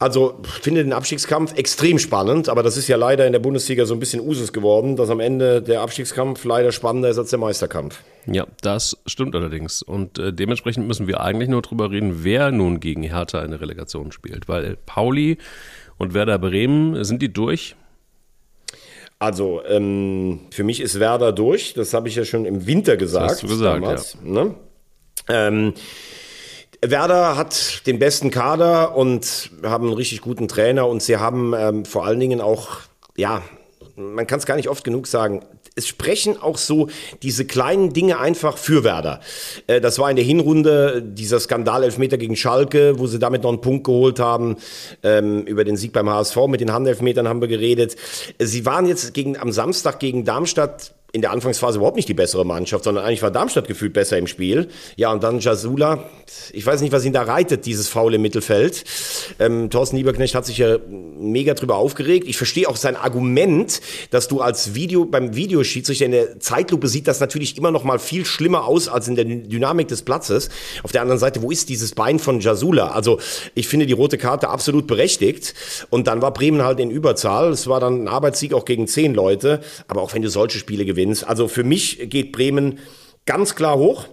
[0.00, 3.92] Also finde den Abstiegskampf extrem spannend, aber das ist ja leider in der Bundesliga so
[3.92, 8.00] ein bisschen Usus geworden, dass am Ende der Abstiegskampf leider spannender ist als der Meisterkampf.
[8.24, 9.82] Ja, das stimmt allerdings.
[9.82, 14.10] Und äh, dementsprechend müssen wir eigentlich nur drüber reden, wer nun gegen Hertha eine Relegation
[14.10, 14.48] spielt.
[14.48, 15.36] Weil Pauli
[15.98, 17.76] und Werder Bremen, sind die durch?
[19.18, 21.74] Also, ähm, für mich ist Werder durch.
[21.74, 23.26] Das habe ich ja schon im Winter gesagt.
[23.26, 24.30] Das hast du gesagt, damals, ja.
[24.30, 24.54] Ne?
[25.28, 25.74] Ähm,
[26.82, 31.84] Werder hat den besten Kader und haben einen richtig guten Trainer und sie haben ähm,
[31.84, 32.80] vor allen Dingen auch,
[33.16, 33.42] ja,
[33.96, 35.42] man kann es gar nicht oft genug sagen,
[35.76, 36.88] es sprechen auch so
[37.22, 39.20] diese kleinen Dinge einfach für Werder.
[39.66, 43.50] Äh, das war in der Hinrunde dieser Skandal Elfmeter gegen Schalke, wo sie damit noch
[43.50, 44.56] einen Punkt geholt haben.
[45.02, 47.96] Ähm, über den Sieg beim HSV mit den Handelfmetern haben wir geredet.
[48.38, 52.46] Sie waren jetzt gegen, am Samstag gegen Darmstadt in der Anfangsphase überhaupt nicht die bessere
[52.46, 54.68] Mannschaft, sondern eigentlich war Darmstadt gefühlt besser im Spiel.
[54.96, 56.04] Ja, und dann Jasula,
[56.52, 58.84] ich weiß nicht, was ihn da reitet, dieses faule Mittelfeld.
[59.38, 62.26] Ähm, Thorsten Lieberknecht hat sich ja mega drüber aufgeregt.
[62.28, 63.80] Ich verstehe auch sein Argument,
[64.10, 67.98] dass du als Video, beim Videoschiedsrichter in der Zeitlupe sieht das natürlich immer noch mal
[67.98, 70.48] viel schlimmer aus als in der Dynamik des Platzes.
[70.82, 72.92] Auf der anderen Seite, wo ist dieses Bein von Jasula?
[72.92, 73.18] Also,
[73.54, 75.54] ich finde die rote Karte absolut berechtigt.
[75.90, 77.50] Und dann war Bremen halt in Überzahl.
[77.50, 79.60] Es war dann ein Arbeitssieg auch gegen zehn Leute.
[79.88, 81.26] Aber auch wenn du solche Spiele gewinnst, gewinnst.
[81.26, 82.78] Also für mich geht Bremen
[83.26, 84.06] ganz klar hoch.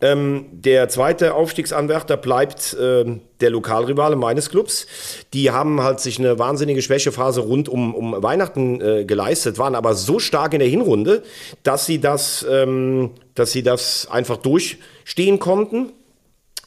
[0.00, 4.86] Ähm, der zweite Aufstiegsanwärter bleibt ähm, der Lokalrivale meines Clubs.
[5.34, 9.94] Die haben halt sich eine wahnsinnige Schwächephase rund um, um Weihnachten äh, geleistet, waren aber
[9.94, 11.24] so stark in der Hinrunde,
[11.64, 15.92] dass sie das, ähm, dass sie das einfach durchstehen konnten.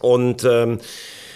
[0.01, 0.79] Und ähm,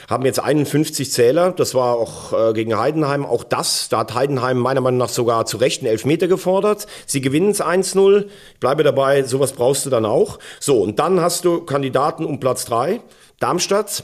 [0.07, 1.51] haben jetzt 51 Zähler.
[1.51, 3.25] Das war auch äh, gegen Heidenheim.
[3.25, 6.87] Auch das, da hat Heidenheim meiner Meinung nach sogar zu Recht einen Elfmeter gefordert.
[7.05, 8.25] Sie gewinnen es 1-0.
[8.59, 10.39] Bleibe dabei, sowas brauchst du dann auch.
[10.59, 13.01] So, und dann hast du Kandidaten um Platz 3.
[13.39, 14.03] Darmstadt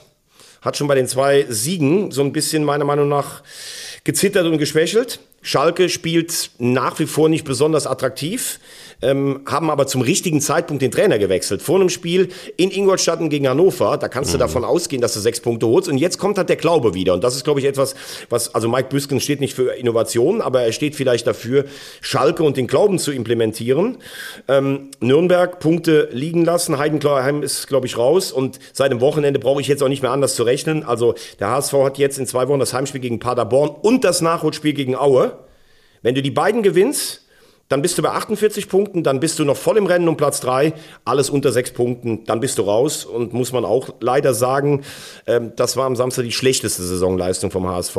[0.62, 3.41] hat schon bei den zwei Siegen so ein bisschen meiner Meinung nach
[4.04, 5.20] gezittert und geschwächelt.
[5.42, 8.60] Schalke spielt nach wie vor nicht besonders attraktiv
[9.02, 11.62] ähm, haben aber zum richtigen Zeitpunkt den Trainer gewechselt.
[11.62, 14.42] Vor einem Spiel in Ingolstadt gegen Hannover, da kannst du mhm.
[14.42, 15.89] davon ausgehen, dass du sechs Punkte holst.
[15.89, 17.14] Und jetzt kommt halt der Glaube wieder.
[17.14, 17.96] Und das ist, glaube ich, etwas,
[18.30, 21.66] was, also Mike Büsken steht nicht für Innovation, aber er steht vielleicht dafür,
[22.02, 23.98] Schalke und den Glauben zu implementieren.
[24.48, 26.78] Ähm, Nürnberg Punkte liegen lassen.
[26.78, 28.32] Heidenheim ist, glaube ich, raus.
[28.32, 30.84] Und seit dem Wochenende brauche ich jetzt auch nicht mehr anders zu rechnen.
[30.84, 34.74] Also der HSV hat jetzt in zwei Wochen das Heimspiel gegen Paderborn und das Nachholspiel
[34.74, 35.31] gegen Aue.
[36.02, 37.26] Wenn du die beiden gewinnst,
[37.70, 40.41] dann bist du bei 48 Punkten, dann bist du noch voll im Rennen um Platz
[40.41, 40.74] 3,
[41.06, 43.06] alles unter 6 Punkten, dann bist du raus.
[43.06, 44.84] Und muss man auch leider sagen,
[45.26, 47.97] ähm, das war am Samstag die schlechteste Saisonleistung vom HSV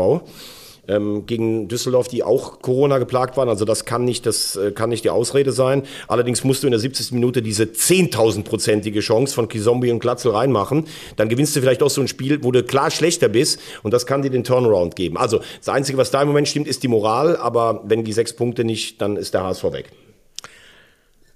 [0.88, 3.48] ähm, gegen Düsseldorf, die auch Corona geplagt waren.
[3.48, 5.84] Also das kann nicht, das äh, kann nicht die Ausrede sein.
[6.08, 7.12] Allerdings musst du in der 70.
[7.12, 10.86] Minute diese 10.000-prozentige Chance von Kizombi und Glatzel reinmachen.
[11.16, 14.06] Dann gewinnst du vielleicht auch so ein Spiel, wo du klar schlechter bist und das
[14.06, 15.16] kann dir den Turnaround geben.
[15.16, 18.32] Also das Einzige, was da im Moment stimmt, ist die Moral, aber wenn die sechs
[18.32, 19.90] Punkte nicht, dann ist der HSV weg.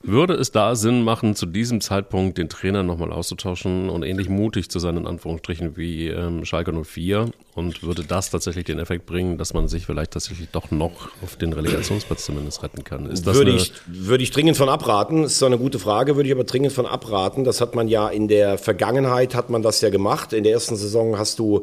[0.02, 4.70] Würde es da Sinn machen, zu diesem Zeitpunkt den Trainer nochmal auszutauschen und ähnlich mutig
[4.70, 7.30] zu sein, in Anführungsstrichen, wie ähm, Schalke 04?
[7.56, 11.36] Und würde das tatsächlich den Effekt bringen, dass man sich vielleicht tatsächlich doch noch auf
[11.36, 13.10] den Relegationsplatz zumindest retten kann?
[13.10, 15.22] Ist das würde, ich, würde ich dringend von abraten.
[15.22, 17.44] Das ist so eine gute Frage, würde ich aber dringend von abraten.
[17.44, 20.34] Das hat man ja in der Vergangenheit, hat man das ja gemacht.
[20.34, 21.62] In der ersten Saison hast du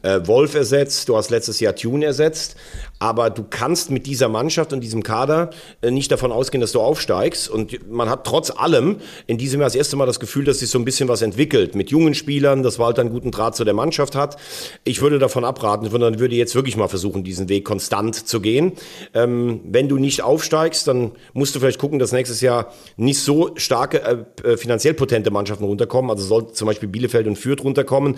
[0.00, 2.56] äh, Wolf ersetzt, du hast letztes Jahr Tune ersetzt.
[2.98, 5.50] Aber du kannst mit dieser Mannschaft und diesem Kader
[5.82, 7.50] äh, nicht davon ausgehen, dass du aufsteigst.
[7.50, 10.70] Und man hat trotz allem in diesem Jahr das erste Mal das Gefühl, dass sich
[10.70, 11.74] so ein bisschen was entwickelt.
[11.74, 14.38] Mit jungen Spielern, dass Walter einen guten Draht zu der Mannschaft hat.
[14.84, 18.72] Ich würde davon abraten, sondern würde jetzt wirklich mal versuchen, diesen Weg konstant zu gehen.
[19.14, 23.50] Ähm, wenn du nicht aufsteigst, dann musst du vielleicht gucken, dass nächstes Jahr nicht so
[23.56, 26.10] starke, äh, äh finanziell potente Mannschaften runterkommen.
[26.10, 28.16] Also soll zum Beispiel Bielefeld und Fürth runterkommen.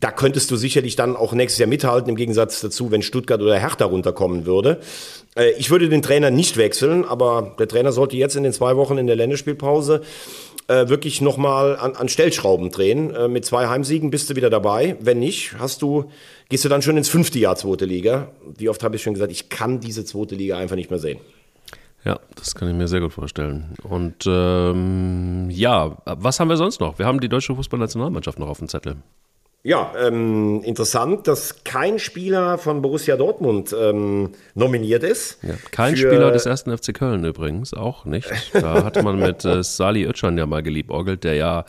[0.00, 3.58] Da könntest du sicherlich dann auch nächstes Jahr mithalten, im Gegensatz dazu, wenn Stuttgart oder
[3.58, 4.80] Hertha runterkommen würde.
[5.36, 8.76] Äh, ich würde den Trainer nicht wechseln, aber der Trainer sollte jetzt in den zwei
[8.76, 10.02] Wochen in der Länderspielpause
[10.68, 13.12] äh, wirklich nochmal an, an Stellschrauben drehen.
[13.14, 14.96] Äh, mit zwei Heimsiegen bist du wieder dabei.
[15.00, 16.10] Wenn nicht, hast du,
[16.48, 18.28] gehst du dann schon ins fünfte Jahr zweite Liga.
[18.56, 21.18] Wie oft habe ich schon gesagt, ich kann diese zweite Liga einfach nicht mehr sehen.
[22.04, 23.74] Ja, das kann ich mir sehr gut vorstellen.
[23.82, 26.98] Und ähm, ja, was haben wir sonst noch?
[26.98, 28.96] Wir haben die deutsche Fußballnationalmannschaft noch auf dem Zettel.
[29.64, 35.42] Ja, ähm, interessant, dass kein Spieler von Borussia Dortmund ähm, nominiert ist.
[35.42, 38.30] Ja, kein Spieler des ersten FC Köln übrigens, auch nicht.
[38.54, 41.64] Da hat man mit äh, Sali Özcan ja mal geliebäugelt, der ja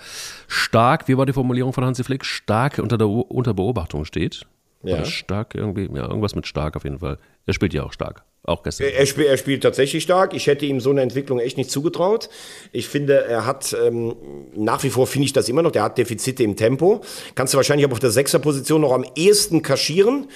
[0.47, 4.45] stark, wie war die Formulierung von Hansi Flick, stark unter, der, unter Beobachtung steht.
[4.83, 4.97] Ja.
[4.97, 7.17] Oder stark irgendwie, ja, irgendwas mit stark auf jeden Fall.
[7.47, 8.23] Er spielt ja auch stark.
[8.43, 8.87] Auch gestern.
[8.87, 10.33] Er, er, spielt tatsächlich stark.
[10.33, 12.29] Ich hätte ihm so eine Entwicklung echt nicht zugetraut.
[12.71, 14.15] Ich finde, er hat, ähm,
[14.55, 17.01] nach wie vor finde ich das immer noch, der hat Defizite im Tempo.
[17.35, 20.27] Kannst du wahrscheinlich aber auf der Sechserposition noch am ehesten kaschieren.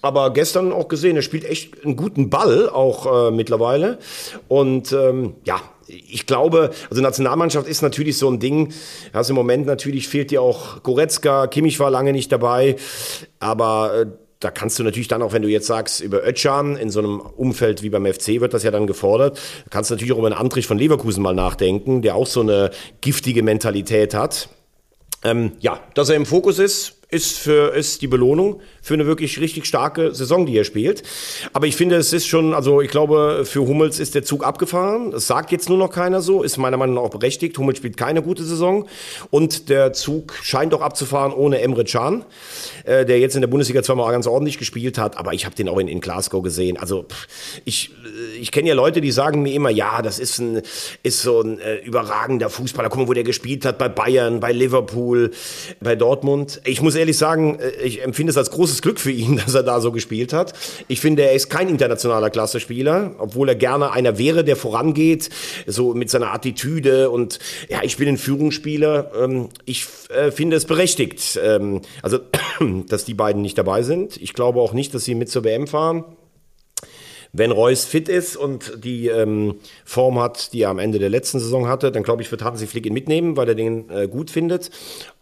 [0.00, 3.98] Aber gestern auch gesehen, er spielt echt einen guten Ball auch äh, mittlerweile.
[4.48, 8.72] Und ähm, ja, ich glaube, also Nationalmannschaft ist natürlich so ein Ding.
[9.12, 12.76] Also im Moment natürlich fehlt dir auch Goretzka, Kimmich war lange nicht dabei,
[13.40, 14.06] aber äh,
[14.42, 17.20] da kannst du natürlich dann auch, wenn du jetzt sagst, über Ötchan in so einem
[17.20, 19.38] Umfeld wie beim FC wird das ja dann gefordert,
[19.70, 22.70] kannst du natürlich auch über einen Antrich von Leverkusen mal nachdenken, der auch so eine
[23.00, 24.48] giftige Mentalität hat.
[25.24, 29.40] Ähm, ja, dass er im Fokus ist, ist, für, ist die Belohnung für eine wirklich
[29.40, 31.02] richtig starke Saison, die er spielt.
[31.52, 35.12] Aber ich finde, es ist schon, also ich glaube, für Hummels ist der Zug abgefahren.
[35.12, 37.56] Das sagt jetzt nur noch keiner so, ist meiner Meinung nach auch berechtigt.
[37.56, 38.88] Hummels spielt keine gute Saison
[39.30, 42.24] und der Zug scheint auch abzufahren ohne Emre Can,
[42.84, 45.68] äh, der jetzt in der Bundesliga zweimal ganz ordentlich gespielt hat, aber ich habe den
[45.68, 46.76] auch in, in Glasgow gesehen.
[46.76, 47.06] Also
[47.64, 47.90] ich,
[48.40, 50.62] ich kenne ja Leute, die sagen mir immer, ja, das ist, ein,
[51.02, 52.88] ist so ein äh, überragender Fußballer.
[52.88, 55.30] Guck mal, wo der gespielt hat, bei Bayern, bei Liverpool,
[55.80, 56.60] bei Dortmund.
[56.64, 59.62] Ich muss ehrlich sagen, äh, ich empfinde es als großes Glück für ihn, dass er
[59.62, 60.54] da so gespielt hat.
[60.88, 65.28] Ich finde, er ist kein internationaler Klasse-Spieler, obwohl er gerne einer wäre, der vorangeht,
[65.66, 69.12] so mit seiner Attitüde und ja, ich bin ein Führungsspieler.
[69.20, 72.20] Ähm, ich äh, finde es berechtigt, ähm, also
[72.88, 74.16] dass die beiden nicht dabei sind.
[74.16, 76.04] Ich glaube auch nicht, dass sie mit zur WM fahren.
[77.34, 79.54] Wenn Reus fit ist und die ähm,
[79.86, 82.66] Form hat, die er am Ende der letzten Saison hatte, dann glaube ich, wird Hansi
[82.66, 84.70] Flick ihn mitnehmen, weil er den äh, gut findet.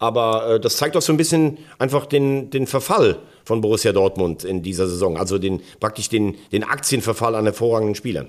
[0.01, 4.43] Aber äh, das zeigt auch so ein bisschen einfach den, den Verfall von Borussia Dortmund
[4.43, 5.17] in dieser Saison.
[5.17, 8.29] Also den, praktisch den, den Aktienverfall an hervorragenden Spielern.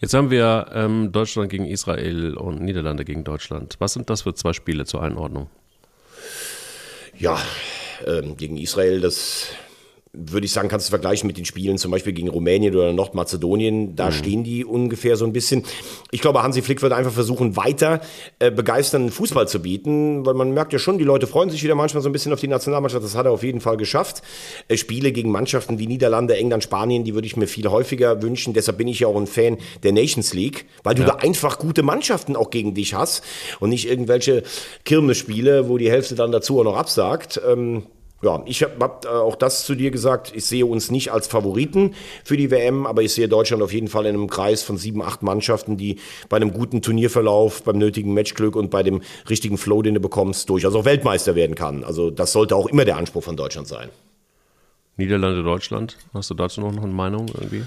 [0.00, 3.76] Jetzt haben wir ähm, Deutschland gegen Israel und Niederlande gegen Deutschland.
[3.78, 5.48] Was sind das für zwei Spiele zur Einordnung?
[7.16, 7.40] Ja,
[8.04, 9.46] ähm, gegen Israel, das
[10.14, 13.96] würde ich sagen, kannst du vergleichen mit den Spielen zum Beispiel gegen Rumänien oder Nordmazedonien.
[13.96, 14.12] Da mhm.
[14.12, 15.64] stehen die ungefähr so ein bisschen.
[16.12, 18.00] Ich glaube, Hansi Flick wird einfach versuchen, weiter
[18.38, 21.74] äh, begeisternden Fußball zu bieten, weil man merkt ja schon, die Leute freuen sich wieder
[21.74, 23.04] manchmal so ein bisschen auf die Nationalmannschaft.
[23.04, 24.22] Das hat er auf jeden Fall geschafft.
[24.68, 28.54] Äh, Spiele gegen Mannschaften wie Niederlande, England, Spanien, die würde ich mir viel häufiger wünschen.
[28.54, 31.08] Deshalb bin ich ja auch ein Fan der Nations League, weil du ja.
[31.08, 33.24] da einfach gute Mannschaften auch gegen dich hast
[33.60, 34.44] und nicht irgendwelche
[34.84, 37.40] Kirmesspiele, wo die Hälfte dann dazu auch noch absagt.
[37.46, 37.84] Ähm,
[38.22, 40.32] ja, ich habe hab äh, auch das zu dir gesagt.
[40.34, 41.94] Ich sehe uns nicht als Favoriten
[42.24, 45.02] für die WM, aber ich sehe Deutschland auf jeden Fall in einem Kreis von sieben,
[45.02, 45.96] acht Mannschaften, die
[46.28, 50.48] bei einem guten Turnierverlauf, beim nötigen Matchglück und bei dem richtigen Flow, den du bekommst,
[50.48, 51.84] durchaus auch Weltmeister werden kann.
[51.84, 53.90] Also das sollte auch immer der Anspruch von Deutschland sein.
[54.96, 55.96] Niederlande, Deutschland.
[56.12, 57.64] Hast du dazu noch eine Meinung irgendwie?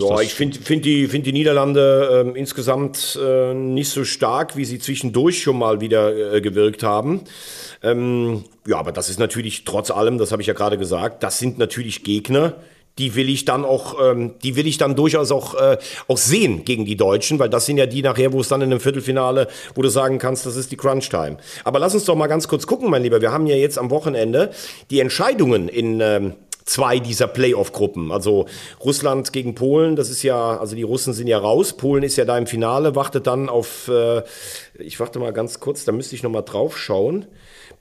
[0.00, 4.64] ja, ich finde find die, find die Niederlande äh, insgesamt äh, nicht so stark, wie
[4.64, 7.22] sie zwischendurch schon mal wieder äh, gewirkt haben.
[7.82, 11.38] Ähm, ja, aber das ist natürlich trotz allem, das habe ich ja gerade gesagt, das
[11.38, 12.54] sind natürlich Gegner,
[12.98, 15.78] die will ich dann auch, ähm, die will ich dann durchaus auch, äh,
[16.08, 18.70] auch sehen gegen die Deutschen, weil das sind ja die nachher, wo es dann in
[18.70, 21.38] einem Viertelfinale, wo du sagen kannst, das ist die Crunch-Time.
[21.64, 23.20] Aber lass uns doch mal ganz kurz gucken, mein Lieber.
[23.20, 24.50] Wir haben ja jetzt am Wochenende
[24.90, 26.34] die Entscheidungen in ähm,
[26.68, 28.12] zwei dieser Playoff-Gruppen.
[28.12, 28.46] Also
[28.84, 32.24] Russland gegen Polen, das ist ja, also die Russen sind ja raus, Polen ist ja
[32.24, 34.22] da im Finale, wartet dann auf, äh,
[34.78, 37.26] ich warte mal ganz kurz, da müsste ich noch mal drauf schauen.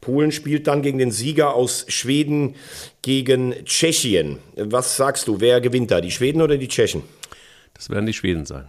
[0.02, 2.56] Polen spielt dann gegen den Sieger aus Schweden
[3.02, 4.39] gegen Tschechien.
[4.56, 7.04] Was sagst du, wer gewinnt da, die Schweden oder die Tschechen?
[7.74, 8.68] Das werden die Schweden sein.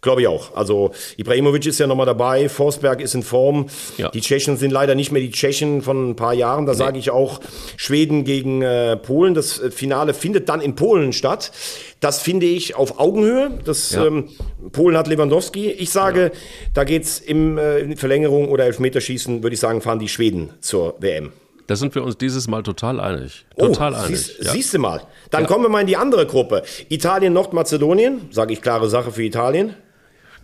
[0.00, 0.54] Glaube ich auch.
[0.54, 3.66] Also Ibrahimovic ist ja nochmal dabei, Forsberg ist in Form.
[3.96, 4.10] Ja.
[4.10, 6.66] Die Tschechen sind leider nicht mehr die Tschechen von ein paar Jahren.
[6.66, 6.78] Da nee.
[6.78, 7.40] sage ich auch
[7.76, 9.34] Schweden gegen äh, Polen.
[9.34, 11.50] Das äh, Finale findet dann in Polen statt.
[11.98, 13.58] Das finde ich auf Augenhöhe.
[13.64, 14.06] Das, ja.
[14.06, 14.28] ähm,
[14.70, 15.68] Polen hat Lewandowski.
[15.72, 16.30] Ich sage, ja.
[16.74, 21.32] da geht's im äh, Verlängerung oder Elfmeterschießen, würde ich sagen, fahren die Schweden zur WM.
[21.66, 23.44] Da sind wir uns dieses Mal total einig.
[23.58, 24.18] Total oh, einig.
[24.20, 24.52] Siehst, ja.
[24.52, 25.02] siehst du mal.
[25.30, 26.62] Dann kommen wir mal in die andere Gruppe.
[26.88, 28.28] Italien, Nordmazedonien.
[28.30, 29.74] Sage ich klare Sache für Italien.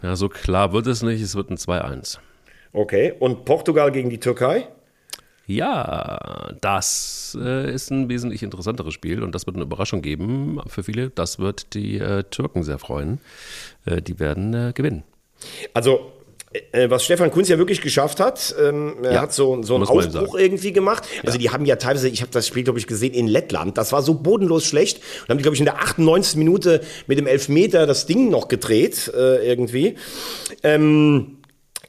[0.05, 1.23] Ja, so klar wird es nicht.
[1.23, 2.19] Es wird ein 2-1.
[2.75, 3.15] Okay.
[3.21, 4.69] Und Portugal gegen die Türkei?
[5.47, 10.83] Ja, das äh, ist ein wesentlich interessanteres Spiel und das wird eine Überraschung geben für
[10.83, 11.09] viele.
[11.09, 13.19] Das wird die äh, Türken sehr freuen.
[13.87, 15.05] Äh, die werden gewinnen.
[15.73, 16.13] Also
[16.89, 20.37] was Stefan Kunz ja wirklich geschafft hat, ähm, er ja, hat so, so einen Ausbruch
[20.37, 21.05] irgendwie gemacht.
[21.25, 21.43] Also ja.
[21.43, 24.03] die haben ja teilweise, ich habe das Spiel, glaube ich, gesehen in Lettland, das war
[24.03, 25.01] so bodenlos schlecht.
[25.23, 26.37] Und haben die, glaube ich, in der 98.
[26.37, 29.97] Minute mit dem Elfmeter das Ding noch gedreht, äh, irgendwie.
[30.63, 31.34] Ähm,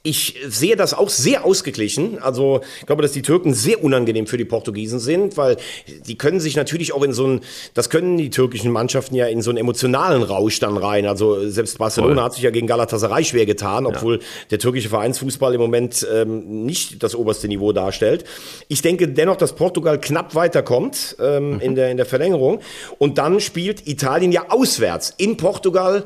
[0.05, 2.19] ich sehe das auch sehr ausgeglichen.
[2.19, 5.57] Also ich glaube, dass die Türken sehr unangenehm für die Portugiesen sind, weil
[6.07, 7.41] die können sich natürlich auch in so einen,
[7.73, 11.07] das können die türkischen Mannschaften ja in so einen emotionalen Rausch dann rein.
[11.07, 12.23] Also selbst Barcelona Voll.
[12.23, 14.25] hat sich ja gegen Galatasaray schwer getan, obwohl ja.
[14.51, 18.25] der türkische Vereinsfußball im Moment ähm, nicht das oberste Niveau darstellt.
[18.67, 21.59] Ich denke dennoch, dass Portugal knapp weiterkommt ähm, mhm.
[21.61, 22.59] in, der, in der Verlängerung.
[22.99, 26.03] Und dann spielt Italien ja auswärts in Portugal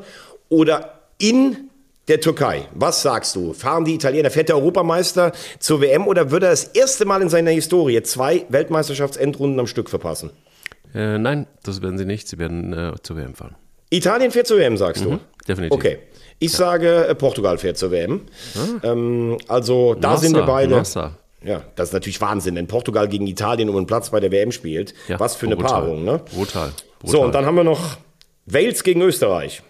[0.48, 1.69] oder in
[2.10, 2.66] der Türkei.
[2.74, 3.52] Was sagst du?
[3.52, 7.28] Fahren die Italiener, fährt der Europameister zur WM oder würde er das erste Mal in
[7.28, 10.30] seiner Historie zwei Weltmeisterschaftsendrunden am Stück verpassen?
[10.92, 12.28] Äh, nein, das werden sie nicht.
[12.28, 13.54] Sie werden äh, zur WM fahren.
[13.90, 15.12] Italien fährt zur WM, sagst du?
[15.12, 15.74] Mhm, definitiv.
[15.74, 15.98] Okay.
[16.40, 16.58] Ich ja.
[16.58, 18.22] sage, äh, Portugal fährt zur WM.
[18.56, 18.88] Ah.
[18.88, 20.76] Ähm, also da Nossa, sind wir beide.
[20.76, 21.16] Nossa.
[21.42, 24.52] Ja, das ist natürlich Wahnsinn, wenn Portugal gegen Italien um einen Platz bei der WM
[24.52, 24.94] spielt.
[25.08, 25.82] Ja, Was für eine brutal.
[25.82, 26.20] Paarung, ne?
[26.34, 26.72] Brutal.
[26.98, 27.10] brutal.
[27.10, 27.96] So, und dann haben wir noch
[28.46, 29.62] Wales gegen Österreich.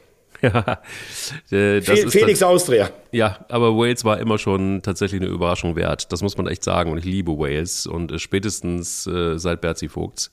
[0.43, 0.83] Ja,
[1.51, 2.91] äh, das Fe ist Felix Austria.
[3.13, 6.11] Ja, aber Wales war immer schon tatsächlich eine Überraschung wert.
[6.13, 6.91] Das muss man echt sagen.
[6.93, 10.31] Und ich liebe Wales und äh, spätestens äh, seit Berzi Vogts.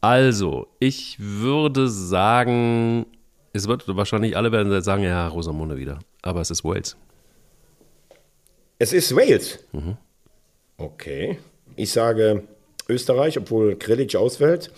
[0.00, 3.06] Also, ich würde sagen,
[3.52, 5.98] es wird wahrscheinlich alle werden sagen, ja, Rosamunde wieder.
[6.22, 6.96] Aber es ist Wales.
[8.78, 9.58] Es ist Wales.
[10.76, 11.38] Okay.
[11.74, 12.44] Ich sage
[12.88, 14.70] Österreich, obwohl Grilic ausfällt.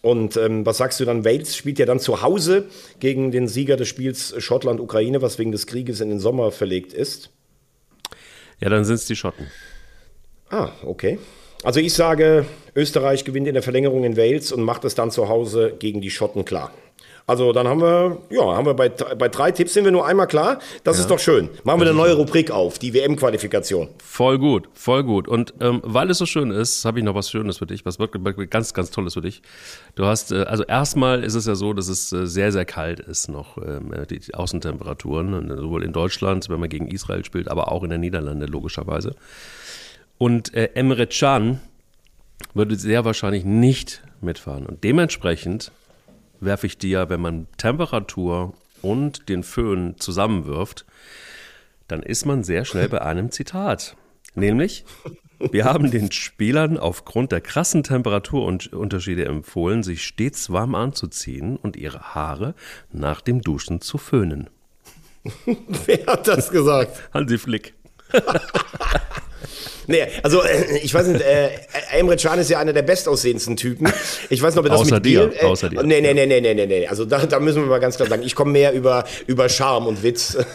[0.00, 1.24] Und ähm, was sagst du dann?
[1.24, 2.64] Wales spielt ja dann zu Hause
[2.98, 7.30] gegen den Sieger des Spiels Schottland-Ukraine, was wegen des Krieges in den Sommer verlegt ist.
[8.60, 9.48] Ja, dann sind es die Schotten.
[10.48, 11.18] Ah, okay.
[11.62, 15.28] Also ich sage, Österreich gewinnt in der Verlängerung in Wales und macht es dann zu
[15.28, 16.72] Hause gegen die Schotten klar.
[17.32, 20.26] Also dann haben wir, ja, haben wir bei, bei drei Tipps sind wir nur einmal
[20.26, 20.58] klar.
[20.84, 21.48] Das ist doch schön.
[21.64, 23.88] Machen wir eine neue Rubrik auf, die WM-Qualifikation.
[24.04, 25.28] Voll gut, voll gut.
[25.28, 27.98] Und ähm, weil es so schön ist, habe ich noch was Schönes für dich, was
[27.98, 29.40] wirklich, wirklich ganz, ganz Tolles für dich.
[29.94, 33.00] Du hast, äh, also erstmal ist es ja so, dass es äh, sehr, sehr kalt
[33.00, 37.48] ist noch, ähm, die, die Außentemperaturen, und sowohl in Deutschland, wenn man gegen Israel spielt,
[37.48, 39.14] aber auch in den Niederlanden logischerweise.
[40.18, 41.60] Und äh, Emre Can
[42.52, 44.66] würde sehr wahrscheinlich nicht mitfahren.
[44.66, 45.72] Und dementsprechend
[46.44, 50.84] werfe ich dir, wenn man Temperatur und den Föhn zusammenwirft,
[51.88, 53.96] dann ist man sehr schnell bei einem Zitat.
[54.34, 54.84] Nämlich,
[55.50, 62.14] wir haben den Spielern aufgrund der krassen Temperaturunterschiede empfohlen, sich stets warm anzuziehen und ihre
[62.14, 62.54] Haare
[62.92, 64.48] nach dem Duschen zu föhnen.
[65.86, 67.08] Wer hat das gesagt?
[67.12, 67.74] Hansi Flick.
[69.86, 71.50] Nee, also äh, ich weiß nicht, äh,
[71.92, 73.92] Emre Can ist ja einer der bestaussehendsten Typen.
[74.30, 75.82] Ich weiß nicht, ob das Außer mit dir, Gel, äh, außer dir.
[75.82, 76.86] Nee, nee, nee, nee, nee, nee.
[76.86, 79.86] Also da, da müssen wir mal ganz klar sagen, ich komme mehr über, über Charme
[79.88, 80.36] und Witz.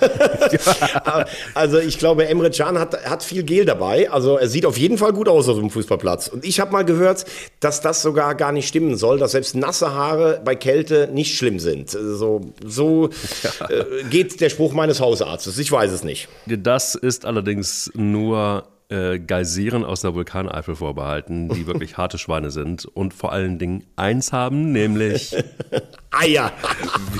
[1.53, 4.09] also ich glaube, Emre Can hat, hat viel Gel dabei.
[4.09, 6.27] Also er sieht auf jeden Fall gut aus auf dem Fußballplatz.
[6.27, 7.25] Und ich habe mal gehört,
[7.59, 11.59] dass das sogar gar nicht stimmen soll, dass selbst nasse Haare bei Kälte nicht schlimm
[11.59, 11.89] sind.
[11.89, 13.09] So, so
[13.69, 15.57] äh, geht der Spruch meines Hausarztes.
[15.57, 16.27] Ich weiß es nicht.
[16.45, 22.85] Das ist allerdings nur äh, Geysiren aus der Vulkaneifel vorbehalten, die wirklich harte Schweine sind
[22.85, 25.35] und vor allen Dingen eins haben, nämlich
[26.11, 26.51] Eier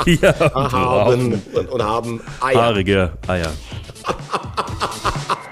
[0.05, 2.61] wir haben und, und haben Eier.
[2.61, 3.53] haarige Eier.